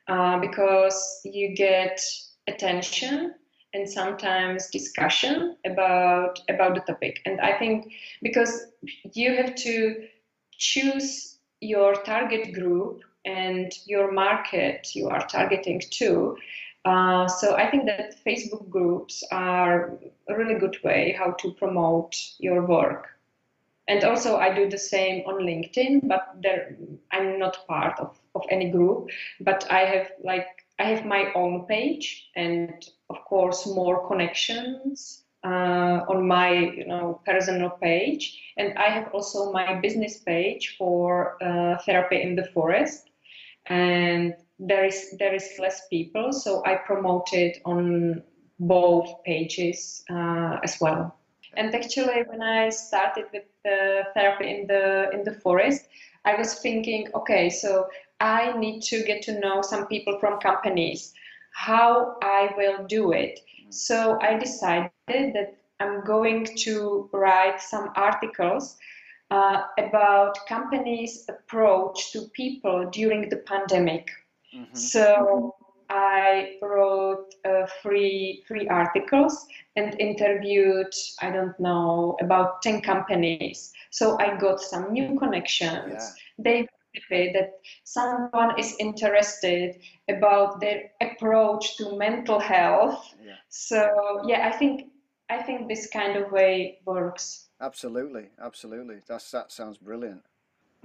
uh, 0.08 0.38
because 0.38 1.20
you 1.24 1.54
get 1.54 2.00
attention 2.46 3.34
and 3.74 3.88
sometimes 3.88 4.70
discussion 4.70 5.56
about 5.66 6.38
about 6.48 6.74
the 6.74 6.80
topic. 6.92 7.20
And 7.26 7.40
I 7.40 7.58
think 7.58 7.92
because 8.22 8.68
you 9.12 9.36
have 9.36 9.54
to 9.56 10.06
choose 10.52 11.38
your 11.60 11.94
target 12.04 12.54
group 12.54 13.02
and 13.24 13.72
your 13.86 14.12
market 14.12 14.94
you 14.94 15.08
are 15.08 15.26
targeting 15.26 15.82
to 15.90 16.36
uh, 16.87 17.27
so 17.27 17.57
I 17.57 17.68
think 17.68 17.87
that 17.87 18.14
Facebook 18.25 18.70
groups 18.70 19.25
are 19.33 19.99
a 20.29 20.37
really 20.37 20.55
good 20.55 20.79
way 20.85 21.16
how 21.18 21.33
to 21.33 21.53
promote 21.55 22.14
your 22.38 22.64
work. 22.64 23.09
And 23.88 24.05
also 24.05 24.37
I 24.37 24.55
do 24.55 24.70
the 24.70 24.79
same 24.79 25.25
on 25.27 25.42
LinkedIn, 25.42 26.07
but 26.07 26.37
there 26.40 26.77
I'm 27.11 27.40
not 27.40 27.66
part 27.66 27.99
of, 27.99 28.16
of 28.37 28.42
any 28.51 28.70
group, 28.70 29.11
but 29.40 29.66
I 29.70 29.81
have 29.81 30.12
like 30.22 30.46
I 30.79 30.85
have 30.85 31.05
my 31.05 31.33
own 31.35 31.66
page 31.66 32.31
and 32.37 32.72
of 33.11 33.25
course 33.25 33.66
more 33.66 34.07
connections 34.07 35.25
uh, 35.44 36.05
on 36.09 36.29
my 36.29 36.51
you 36.53 36.87
know 36.87 37.20
personal 37.27 37.70
page 37.70 38.53
and 38.57 38.79
I 38.79 38.90
have 38.90 39.12
also 39.12 39.53
my 39.53 39.75
business 39.81 40.18
page 40.18 40.77
for 40.79 41.37
uh, 41.42 41.79
therapy 41.85 42.22
in 42.22 42.37
the 42.37 42.44
forest 42.55 43.11
and 43.66 44.35
there 44.59 44.85
is 44.85 45.14
there 45.19 45.35
is 45.35 45.49
less 45.59 45.87
people, 45.88 46.33
so 46.33 46.62
I 46.64 46.77
promote 46.77 47.33
it 47.33 47.61
on 47.64 48.23
both 48.59 49.23
pages 49.25 50.03
uh, 50.11 50.59
as 50.64 50.79
well. 50.81 51.19
And 51.57 51.75
actually, 51.75 52.23
when 52.27 52.42
I 52.42 52.71
started 52.71 53.27
with 53.33 53.45
the 53.64 54.05
therapy 54.14 54.61
in 54.61 54.66
the 54.66 55.11
in 55.12 55.25
the 55.25 55.35
forest, 55.40 55.88
I 56.25 56.35
was 56.35 56.55
thinking, 56.61 57.09
okay, 57.14 57.51
so 57.51 57.88
I 58.21 58.57
need 58.59 58.83
to 58.83 59.03
get 59.05 59.23
to 59.23 59.38
know 59.40 59.62
some 59.62 59.87
people 59.87 60.19
from 60.19 60.40
companies, 60.40 61.12
how 61.53 62.16
I 62.23 62.51
will 62.57 62.87
do 62.87 63.12
it. 63.12 63.40
So 63.71 64.19
I 64.21 64.38
decided 64.38 64.90
that 65.09 65.59
I'm 65.81 66.05
going 66.05 66.45
to 66.64 67.11
write 67.12 67.61
some 67.61 67.90
articles 67.95 68.77
uh, 69.31 69.62
about 69.79 70.38
companies' 70.49 71.27
approach 71.29 72.12
to 72.12 72.29
people 72.33 72.88
during 72.90 73.29
the 73.29 73.38
pandemic. 73.38 74.09
Mm-hmm. 74.54 74.76
So 74.76 75.54
I 75.88 76.56
wrote 76.62 77.35
uh, 77.44 77.66
three 77.82 78.42
three 78.46 78.68
articles 78.68 79.46
and 79.76 79.98
interviewed 80.00 80.92
I 81.20 81.30
don't 81.30 81.59
know 81.61 82.16
about 82.20 82.62
ten 82.62 82.80
companies. 82.80 83.72
So 83.90 84.18
I 84.18 84.37
got 84.37 84.61
some 84.61 84.92
new 84.92 85.18
connections. 85.18 85.92
Yeah. 85.92 86.11
They 86.38 86.68
that 87.11 87.61
someone 87.85 88.59
is 88.59 88.74
interested 88.78 89.76
about 90.09 90.61
their 90.61 90.90
approach 91.00 91.76
to 91.76 91.96
mental 91.96 92.40
health. 92.40 93.14
Yeah. 93.22 93.35
So 93.48 94.22
yeah, 94.26 94.48
I 94.48 94.56
think 94.56 94.88
I 95.28 95.42
think 95.42 95.68
this 95.68 95.88
kind 95.88 96.16
of 96.16 96.32
way 96.32 96.78
works. 96.85 97.48
Absolutely, 97.61 98.28
absolutely. 98.40 99.00
That's 99.06 99.30
that 99.30 99.52
sounds 99.52 99.78
brilliant. 99.78 100.22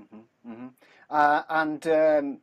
Mm-hmm, 0.02 0.52
mm-hmm. 0.52 0.67
Uh, 1.10 1.43
and 1.50 1.88
um, 1.88 2.38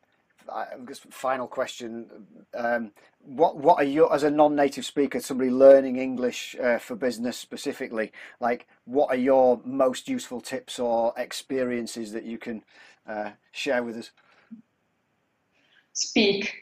I 0.53 0.67
guess 0.87 1.01
final 1.11 1.47
question: 1.47 2.07
um, 2.55 2.93
What 3.21 3.57
what 3.57 3.79
are 3.79 3.85
you 3.85 4.09
as 4.11 4.23
a 4.23 4.31
non-native 4.31 4.85
speaker, 4.85 5.21
somebody 5.21 5.51
learning 5.51 5.97
English 5.97 6.57
uh, 6.63 6.79
for 6.79 6.97
business 6.97 7.37
specifically? 7.37 8.13
Like, 8.41 8.67
what 8.85 9.11
are 9.11 9.17
your 9.17 9.61
most 9.65 10.09
useful 10.09 10.41
tips 10.41 10.79
or 10.79 11.13
experiences 11.17 12.13
that 12.13 12.25
you 12.25 12.39
can 12.39 12.63
uh, 13.07 13.31
share 13.53 13.83
with 13.83 13.97
us? 13.97 14.11
Speak. 15.93 16.55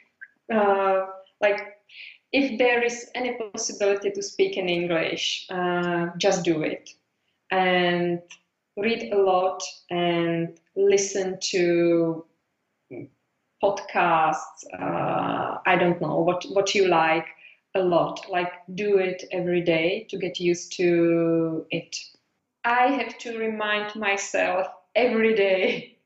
Uh, 0.53 1.07
like, 1.40 1.79
if 2.33 2.59
there 2.59 2.83
is 2.83 3.11
any 3.14 3.37
possibility 3.53 4.11
to 4.11 4.22
speak 4.22 4.57
in 4.57 4.68
English, 4.68 5.46
uh, 5.51 6.09
just 6.16 6.44
do 6.44 6.62
it, 6.62 6.90
and 7.51 8.20
read 8.77 9.12
a 9.12 9.16
lot 9.16 9.62
and 9.90 10.59
listen 10.77 11.38
to 11.40 12.25
podcasts. 13.62 14.64
Uh, 14.79 15.59
I 15.66 15.77
don't 15.77 16.01
know 16.01 16.21
what 16.21 16.45
what 16.51 16.75
you 16.75 16.88
like 16.88 17.27
a 17.75 17.81
lot. 17.81 18.27
Like 18.31 18.53
do 18.75 18.99
it 18.99 19.25
every 19.33 19.62
day 19.62 20.07
to 20.11 20.19
get 20.19 20.40
used 20.40 20.73
to 20.77 21.66
it. 21.71 21.97
I 22.64 22.88
have 22.88 23.16
to 23.19 23.38
remind 23.38 23.95
myself 23.97 24.66
every 24.95 25.35
day. 25.35 25.92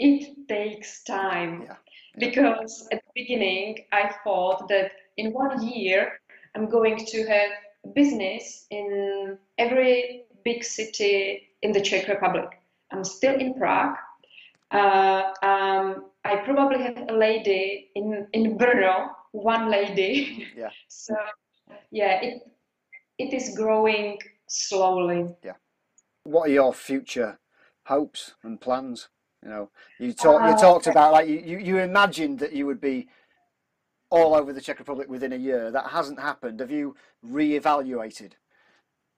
It 0.00 0.46
takes 0.46 1.02
time 1.02 1.64
yeah. 1.66 1.74
because 2.20 2.86
at 2.92 3.02
the 3.02 3.12
beginning 3.20 3.78
I 3.90 4.14
thought 4.22 4.68
that 4.68 4.92
in 5.16 5.32
one 5.32 5.60
year 5.66 6.20
I'm 6.54 6.68
going 6.70 7.04
to 7.04 7.26
have 7.26 7.50
a 7.84 7.88
business 7.88 8.66
in 8.70 9.38
every 9.58 10.22
big 10.44 10.62
city 10.62 11.48
in 11.62 11.72
the 11.72 11.80
Czech 11.80 12.06
Republic. 12.06 12.60
I'm 12.92 13.02
still 13.02 13.34
in 13.34 13.54
Prague. 13.54 13.96
Uh, 14.70 15.32
um, 15.42 16.04
I 16.28 16.36
probably 16.36 16.82
have 16.82 17.08
a 17.08 17.12
lady 17.12 17.90
in 17.94 18.26
in 18.32 18.58
Brno, 18.58 19.08
one 19.32 19.70
lady. 19.70 20.46
Yeah. 20.56 20.70
so 20.88 21.14
yeah, 21.90 22.20
it 22.20 22.42
it 23.18 23.32
is 23.32 23.56
growing 23.56 24.18
slowly. 24.46 25.34
Yeah. 25.42 25.56
What 26.24 26.48
are 26.48 26.52
your 26.52 26.74
future 26.74 27.38
hopes 27.84 28.34
and 28.42 28.60
plans? 28.60 29.08
You 29.42 29.50
know, 29.50 29.70
you 30.00 30.12
talk, 30.12 30.42
you 30.42 30.54
uh, 30.54 30.58
talked 30.58 30.88
about 30.88 31.12
like 31.12 31.28
you, 31.28 31.38
you, 31.38 31.58
you 31.58 31.78
imagined 31.78 32.40
that 32.40 32.52
you 32.52 32.66
would 32.66 32.80
be 32.80 33.08
all 34.10 34.34
over 34.34 34.52
the 34.52 34.60
Czech 34.60 34.78
Republic 34.78 35.08
within 35.08 35.32
a 35.32 35.36
year. 35.36 35.70
That 35.70 35.86
hasn't 35.86 36.20
happened. 36.20 36.60
Have 36.60 36.72
you 36.72 36.96
re-evaluated? 37.22 38.36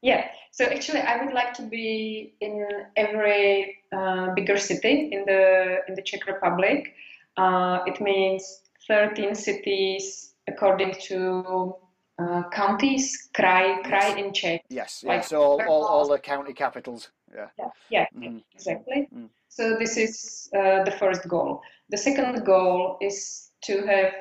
Yeah, 0.03 0.29
so 0.51 0.65
actually, 0.65 1.01
I 1.01 1.23
would 1.23 1.35
like 1.35 1.53
to 1.55 1.63
be 1.63 2.35
in 2.41 2.67
every 2.97 3.77
uh, 3.93 4.33
bigger 4.35 4.57
city 4.57 5.11
in 5.13 5.25
the 5.27 5.79
in 5.89 5.95
the 5.95 6.03
Czech 6.03 6.27
Republic. 6.27 6.95
Uh, 7.37 7.81
it 7.87 8.01
means 8.01 8.63
13 8.89 9.35
cities 9.35 10.35
according 10.49 10.95
to 11.09 11.75
uh, 12.19 12.43
counties, 12.51 13.29
cry, 13.35 13.81
krai 13.85 14.17
in 14.19 14.33
Czech. 14.33 14.63
Yes, 14.69 15.05
Like 15.07 15.21
yes, 15.23 15.33
all, 15.33 15.61
all, 15.69 15.87
all 15.87 16.09
the 16.09 16.19
county 16.19 16.53
capitals. 16.53 17.11
Yeah. 17.35 17.49
Yeah, 17.59 17.71
yeah 17.91 18.07
Mm. 18.17 18.43
exactly. 18.55 19.09
Mm. 19.15 19.29
So 19.49 19.77
this 19.79 19.97
is 19.97 20.49
uh, 20.55 20.85
the 20.85 20.91
first 20.93 21.29
goal. 21.29 21.63
The 21.91 21.97
second 21.99 22.45
goal 22.45 22.97
is 23.01 23.51
to 23.63 23.87
have 23.87 24.13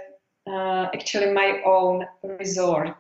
uh, 0.47 0.89
actually 0.93 1.31
my 1.33 1.61
own 1.65 2.05
resort 2.23 2.95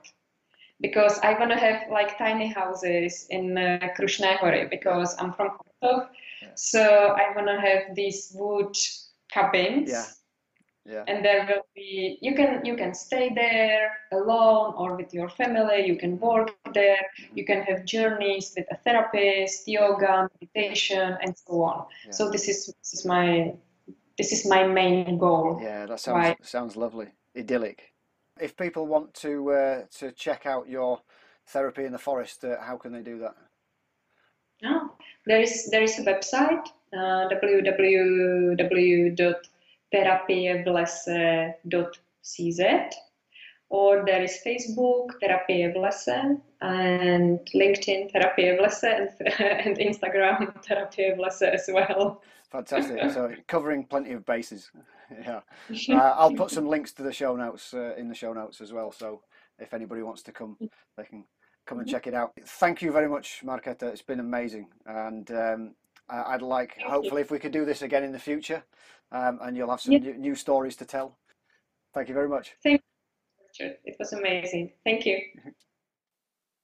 because 0.81 1.19
I 1.19 1.37
want 1.37 1.51
to 1.51 1.57
have 1.57 1.89
like 1.91 2.17
tiny 2.17 2.47
houses 2.47 3.27
in 3.29 3.57
uh, 3.57 3.89
Krušné 3.97 4.37
hory 4.37 4.67
because 4.67 5.15
I'm 5.19 5.33
from 5.33 5.49
Kharkov. 5.57 6.07
Yeah. 6.41 6.47
So 6.55 6.81
I 6.81 7.35
want 7.35 7.47
to 7.47 7.59
have 7.59 7.95
these 7.95 8.31
wood 8.35 8.75
cabins. 9.31 9.89
Yeah. 9.91 10.05
Yeah. 10.85 11.03
And 11.07 11.23
there 11.23 11.45
will 11.45 11.65
be 11.75 12.17
you 12.21 12.33
can 12.33 12.65
you 12.65 12.75
can 12.75 12.95
stay 12.95 13.31
there 13.35 13.91
alone 14.11 14.73
or 14.75 14.95
with 14.95 15.13
your 15.13 15.29
family. 15.29 15.85
You 15.85 15.97
can 15.97 16.19
work 16.19 16.49
there. 16.73 17.05
You 17.35 17.45
can 17.45 17.61
have 17.63 17.85
journeys 17.85 18.53
with 18.57 18.65
a 18.71 18.77
therapist, 18.77 19.67
yoga, 19.67 20.29
meditation, 20.33 21.17
and 21.21 21.37
so 21.37 21.63
on. 21.63 21.85
Yeah. 22.05 22.11
So 22.11 22.31
this 22.31 22.47
is 22.47 22.73
this 22.81 22.93
is 22.93 23.05
my 23.05 23.53
this 24.17 24.31
is 24.31 24.47
my 24.47 24.65
main 24.65 25.19
goal. 25.19 25.59
Yeah, 25.61 25.85
that 25.85 25.99
sounds 25.99 26.37
sounds 26.41 26.75
lovely, 26.75 27.09
idyllic. 27.37 27.93
If 28.41 28.55
people 28.57 28.87
want 28.87 29.13
to 29.15 29.51
uh, 29.51 29.81
to 29.99 30.11
check 30.11 30.45
out 30.45 30.69
your 30.69 31.01
therapy 31.47 31.85
in 31.85 31.91
the 31.91 31.97
forest, 31.97 32.43
uh, 32.43 32.61
how 32.61 32.77
can 32.77 32.91
they 32.91 33.01
do 33.01 33.19
that? 33.19 33.35
No, 34.61 34.91
there 35.25 35.41
is 35.41 35.69
there 35.71 35.83
is 35.83 35.99
a 35.99 36.03
website 36.03 36.67
uh, 36.93 37.29
or 43.69 44.03
there 44.05 44.21
is 44.23 44.39
Facebook 44.45 45.11
Terapie 45.21 45.71
v 45.73 45.79
lese 45.79 46.39
and 46.61 47.39
LinkedIn 47.55 48.11
Terapie 48.11 48.55
v 48.57 48.61
lese 48.61 48.83
and, 48.83 49.09
and 49.39 49.77
Instagram 49.77 50.53
Terapie 50.67 51.15
v 51.15 51.21
lese 51.21 51.43
as 51.43 51.69
well. 51.71 52.21
Fantastic. 52.51 53.11
so 53.11 53.31
covering 53.47 53.85
plenty 53.85 54.11
of 54.13 54.25
bases. 54.25 54.71
yeah. 55.21 55.41
Uh, 55.89 56.15
I'll 56.17 56.33
put 56.33 56.49
some 56.51 56.67
links 56.67 56.91
to 56.93 57.03
the 57.03 57.13
show 57.13 57.35
notes 57.35 57.73
uh, 57.73 57.93
in 57.95 58.07
the 58.09 58.15
show 58.15 58.33
notes 58.33 58.59
as 58.59 58.73
well. 58.73 58.91
So 58.91 59.21
if 59.59 59.73
anybody 59.73 60.01
wants 60.01 60.23
to 60.23 60.31
come, 60.31 60.57
they 60.97 61.03
can 61.03 61.25
come 61.67 61.79
and 61.79 61.87
check 61.87 62.07
it 62.07 62.15
out. 62.15 62.31
Thank 62.43 62.81
you 62.81 62.91
very 62.91 63.07
much, 63.07 63.41
Marketa. 63.45 63.83
It's 63.83 64.01
been 64.01 64.19
amazing, 64.19 64.67
and 64.87 65.29
um, 65.29 65.75
I'd 66.09 66.41
like 66.41 66.73
Thank 66.75 66.87
you. 66.87 66.91
hopefully 66.91 67.21
if 67.21 67.29
we 67.29 67.37
could 67.37 67.51
do 67.51 67.65
this 67.65 67.83
again 67.83 68.03
in 68.03 68.11
the 68.11 68.19
future, 68.19 68.63
um, 69.11 69.37
and 69.43 69.55
you'll 69.55 69.69
have 69.69 69.81
some 69.81 69.93
Yeah. 69.93 69.99
new, 69.99 70.17
new 70.17 70.35
stories 70.35 70.75
to 70.77 70.85
tell. 70.85 71.17
Thank 71.93 72.07
you 72.07 72.15
very 72.15 72.29
much. 72.29 72.55
It 73.59 73.95
was 73.99 74.13
amazing. 74.13 74.71
Thank 74.83 75.05
you. 75.05 75.19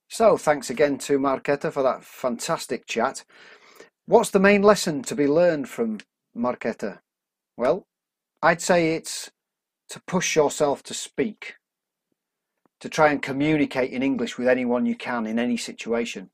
So, 0.09 0.37
thanks 0.37 0.69
again 0.69 0.97
to 0.99 1.17
Marketa 1.17 1.71
for 1.71 1.83
that 1.83 2.03
fantastic 2.03 2.85
chat. 2.85 3.25
What's 4.05 4.29
the 4.29 4.39
main 4.39 4.61
lesson 4.61 5.01
to 5.03 5.15
be 5.15 5.27
learned 5.27 5.67
from 5.67 5.99
Marketa? 6.37 6.99
Well, 7.57 7.87
I'd 8.41 8.61
say 8.61 8.95
it's 8.95 9.31
to 9.89 10.01
push 10.05 10.35
yourself 10.35 10.83
to 10.83 10.93
speak, 10.93 11.55
to 12.79 12.89
try 12.89 13.09
and 13.09 13.21
communicate 13.21 13.91
in 13.91 14.03
English 14.03 14.37
with 14.37 14.47
anyone 14.47 14.85
you 14.85 14.95
can 14.95 15.25
in 15.25 15.39
any 15.39 15.57
situation. 15.57 16.29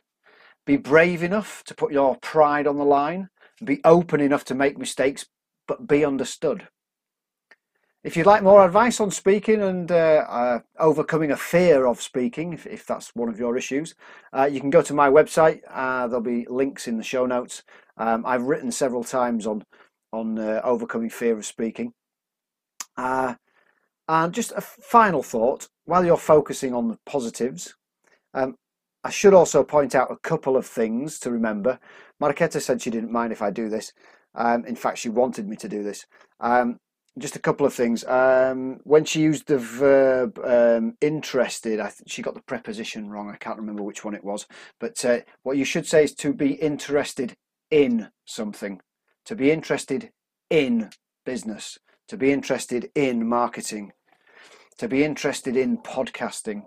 Be 0.65 0.77
brave 0.77 1.23
enough 1.23 1.63
to 1.65 1.75
put 1.75 1.91
your 1.91 2.17
pride 2.17 2.67
on 2.67 2.77
the 2.77 2.85
line, 2.85 3.29
be 3.63 3.79
open 3.83 4.19
enough 4.19 4.43
to 4.45 4.55
make 4.55 4.77
mistakes, 4.77 5.25
but 5.67 5.87
be 5.87 6.03
understood. 6.03 6.67
If 8.03 8.17
you'd 8.17 8.25
like 8.25 8.41
more 8.41 8.65
advice 8.65 8.99
on 8.99 9.11
speaking 9.11 9.61
and 9.61 9.91
uh, 9.91 10.25
uh, 10.27 10.59
overcoming 10.79 11.29
a 11.29 11.37
fear 11.37 11.85
of 11.85 12.01
speaking, 12.01 12.51
if, 12.51 12.65
if 12.65 12.83
that's 12.87 13.11
one 13.13 13.29
of 13.29 13.37
your 13.37 13.55
issues, 13.55 13.93
uh, 14.35 14.45
you 14.45 14.59
can 14.59 14.71
go 14.71 14.81
to 14.81 14.93
my 14.95 15.07
website. 15.07 15.61
Uh, 15.69 16.07
there'll 16.07 16.19
be 16.19 16.47
links 16.49 16.87
in 16.87 16.97
the 16.97 17.03
show 17.03 17.27
notes. 17.27 17.61
Um, 17.97 18.25
I've 18.25 18.43
written 18.43 18.71
several 18.71 19.03
times 19.03 19.45
on 19.45 19.63
on 20.11 20.39
uh, 20.39 20.61
overcoming 20.63 21.11
fear 21.11 21.37
of 21.37 21.45
speaking. 21.45 21.93
Uh, 22.97 23.35
and 24.09 24.33
just 24.33 24.51
a 24.53 24.61
final 24.61 25.21
thought: 25.21 25.67
while 25.85 26.03
you're 26.03 26.17
focusing 26.17 26.73
on 26.73 26.87
the 26.87 26.97
positives, 27.05 27.75
um, 28.33 28.55
I 29.03 29.11
should 29.11 29.35
also 29.35 29.63
point 29.63 29.93
out 29.93 30.11
a 30.11 30.17
couple 30.17 30.57
of 30.57 30.65
things 30.65 31.19
to 31.19 31.29
remember. 31.29 31.79
Marketa 32.19 32.59
said 32.59 32.81
she 32.81 32.89
didn't 32.89 33.11
mind 33.11 33.31
if 33.31 33.43
I 33.43 33.51
do 33.51 33.69
this. 33.69 33.93
Um, 34.33 34.65
in 34.65 34.75
fact, 34.75 34.97
she 34.97 35.09
wanted 35.09 35.47
me 35.47 35.55
to 35.57 35.69
do 35.69 35.83
this. 35.83 36.07
Um, 36.39 36.79
just 37.19 37.35
a 37.35 37.39
couple 37.39 37.65
of 37.65 37.73
things. 37.73 38.03
Um, 38.05 38.79
when 38.83 39.05
she 39.05 39.21
used 39.21 39.47
the 39.47 39.57
verb 39.57 40.39
um, 40.43 40.95
interested, 41.01 41.79
I 41.79 41.87
think 41.87 42.09
she 42.09 42.21
got 42.21 42.35
the 42.35 42.41
preposition 42.41 43.09
wrong. 43.09 43.29
I 43.29 43.35
can't 43.35 43.59
remember 43.59 43.83
which 43.83 44.05
one 44.05 44.15
it 44.15 44.23
was. 44.23 44.47
But 44.79 45.03
uh, 45.03 45.19
what 45.43 45.57
you 45.57 45.65
should 45.65 45.87
say 45.87 46.05
is 46.05 46.13
to 46.15 46.33
be 46.33 46.53
interested 46.53 47.35
in 47.69 48.09
something, 48.25 48.81
to 49.25 49.35
be 49.35 49.51
interested 49.51 50.11
in 50.49 50.89
business, 51.25 51.77
to 52.07 52.17
be 52.17 52.31
interested 52.31 52.89
in 52.95 53.27
marketing, 53.27 53.91
to 54.77 54.87
be 54.87 55.03
interested 55.03 55.57
in 55.57 55.77
podcasting. 55.77 56.63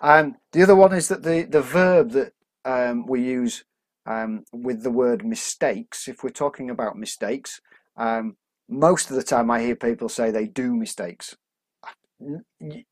Um, 0.00 0.36
the 0.52 0.62
other 0.62 0.76
one 0.76 0.92
is 0.92 1.08
that 1.08 1.22
the, 1.22 1.42
the 1.42 1.62
verb 1.62 2.12
that 2.12 2.32
um, 2.64 3.06
we 3.06 3.22
use 3.22 3.64
um, 4.06 4.44
with 4.52 4.82
the 4.82 4.90
word 4.90 5.24
mistakes, 5.24 6.08
if 6.08 6.24
we're 6.24 6.30
talking 6.30 6.70
about 6.70 6.96
mistakes, 6.96 7.60
um, 7.96 8.36
most 8.70 9.10
of 9.10 9.16
the 9.16 9.22
time 9.22 9.50
I 9.50 9.60
hear 9.60 9.74
people 9.74 10.08
say 10.08 10.30
they 10.30 10.46
do 10.46 10.74
mistakes. 10.74 11.36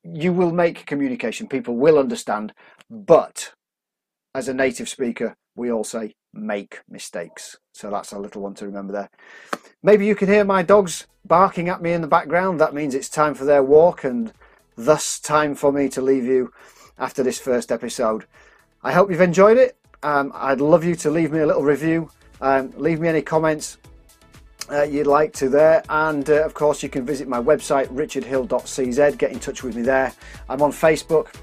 You 0.02 0.32
will 0.32 0.50
make 0.50 0.86
communication, 0.86 1.46
people 1.46 1.76
will 1.76 1.98
understand, 1.98 2.52
but 2.90 3.52
as 4.34 4.48
a 4.48 4.54
native 4.54 4.88
speaker, 4.88 5.36
we 5.54 5.70
all 5.70 5.84
say 5.84 6.14
make 6.32 6.80
mistakes. 6.88 7.56
So 7.72 7.90
that's 7.90 8.12
a 8.12 8.18
little 8.18 8.42
one 8.42 8.54
to 8.54 8.66
remember 8.66 8.92
there. 8.92 9.10
Maybe 9.82 10.06
you 10.06 10.14
can 10.14 10.28
hear 10.28 10.44
my 10.44 10.62
dogs 10.62 11.06
barking 11.24 11.68
at 11.68 11.82
me 11.82 11.92
in 11.92 12.00
the 12.00 12.08
background. 12.08 12.60
That 12.60 12.74
means 12.74 12.94
it's 12.94 13.08
time 13.08 13.34
for 13.34 13.44
their 13.44 13.62
walk 13.62 14.04
and 14.04 14.32
thus 14.76 15.20
time 15.20 15.54
for 15.54 15.72
me 15.72 15.88
to 15.90 16.02
leave 16.02 16.24
you 16.24 16.52
after 16.98 17.22
this 17.22 17.38
first 17.38 17.70
episode. 17.70 18.24
I 18.82 18.92
hope 18.92 19.10
you've 19.10 19.20
enjoyed 19.20 19.58
it. 19.58 19.76
Um, 20.02 20.32
I'd 20.34 20.60
love 20.60 20.84
you 20.84 20.94
to 20.96 21.10
leave 21.10 21.32
me 21.32 21.40
a 21.40 21.46
little 21.46 21.64
review. 21.64 22.10
Um, 22.40 22.72
leave 22.76 23.00
me 23.00 23.08
any 23.08 23.22
comments 23.22 23.78
uh, 24.70 24.82
you'd 24.82 25.06
like 25.06 25.32
to 25.34 25.48
there. 25.48 25.82
And 25.88 26.28
uh, 26.28 26.44
of 26.44 26.54
course, 26.54 26.82
you 26.82 26.88
can 26.88 27.04
visit 27.04 27.28
my 27.28 27.40
website, 27.40 27.88
richardhill.cz. 27.88 29.18
Get 29.18 29.32
in 29.32 29.38
touch 29.38 29.62
with 29.62 29.76
me 29.76 29.82
there. 29.82 30.12
I'm 30.48 30.62
on 30.62 30.72
Facebook, 30.72 31.34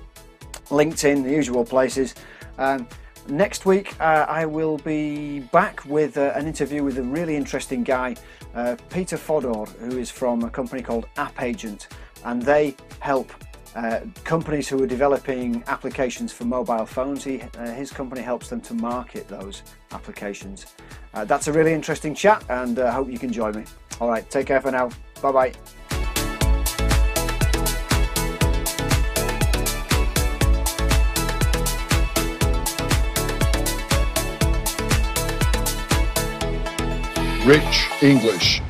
LinkedIn, 0.67 1.23
the 1.23 1.31
usual 1.31 1.65
places. 1.65 2.15
Um, 2.57 2.87
next 3.27 3.65
week, 3.65 3.99
uh, 3.99 4.25
I 4.27 4.45
will 4.45 4.77
be 4.79 5.39
back 5.39 5.85
with 5.85 6.17
uh, 6.17 6.33
an 6.35 6.47
interview 6.47 6.83
with 6.83 6.97
a 6.97 7.03
really 7.03 7.35
interesting 7.35 7.83
guy, 7.83 8.15
uh, 8.53 8.75
Peter 8.89 9.17
Fodor, 9.17 9.65
who 9.79 9.97
is 9.97 10.09
from 10.09 10.43
a 10.43 10.49
company 10.49 10.81
called 10.81 11.07
AppAgent, 11.15 11.87
and 12.23 12.41
they 12.41 12.75
help. 12.99 13.31
Uh, 13.75 13.99
companies 14.23 14.69
who 14.69 14.81
are 14.81 14.87
developing 14.87 15.61
applications 15.67 16.31
for 16.31 16.45
mobile 16.45 16.85
phones, 16.85 17.25
he, 17.25 17.41
uh, 17.41 17.65
his 17.73 17.91
company 17.91 18.21
helps 18.21 18.47
them 18.47 18.61
to 18.61 18.73
market 18.73 19.27
those 19.27 19.63
applications. 19.91 20.65
Uh, 21.13 21.25
that's 21.25 21.47
a 21.49 21.51
really 21.51 21.73
interesting 21.73 22.15
chat, 22.15 22.41
and 22.49 22.79
I 22.79 22.91
hope 22.91 23.11
you 23.11 23.19
can 23.19 23.33
join 23.33 23.53
me. 23.53 23.65
All 23.99 24.07
right, 24.07 24.29
take 24.29 24.47
care 24.47 24.61
for 24.61 24.71
now. 24.71 24.89
Bye 25.21 25.31
bye. 25.31 25.53
Rich 37.45 37.89
English. 38.01 38.61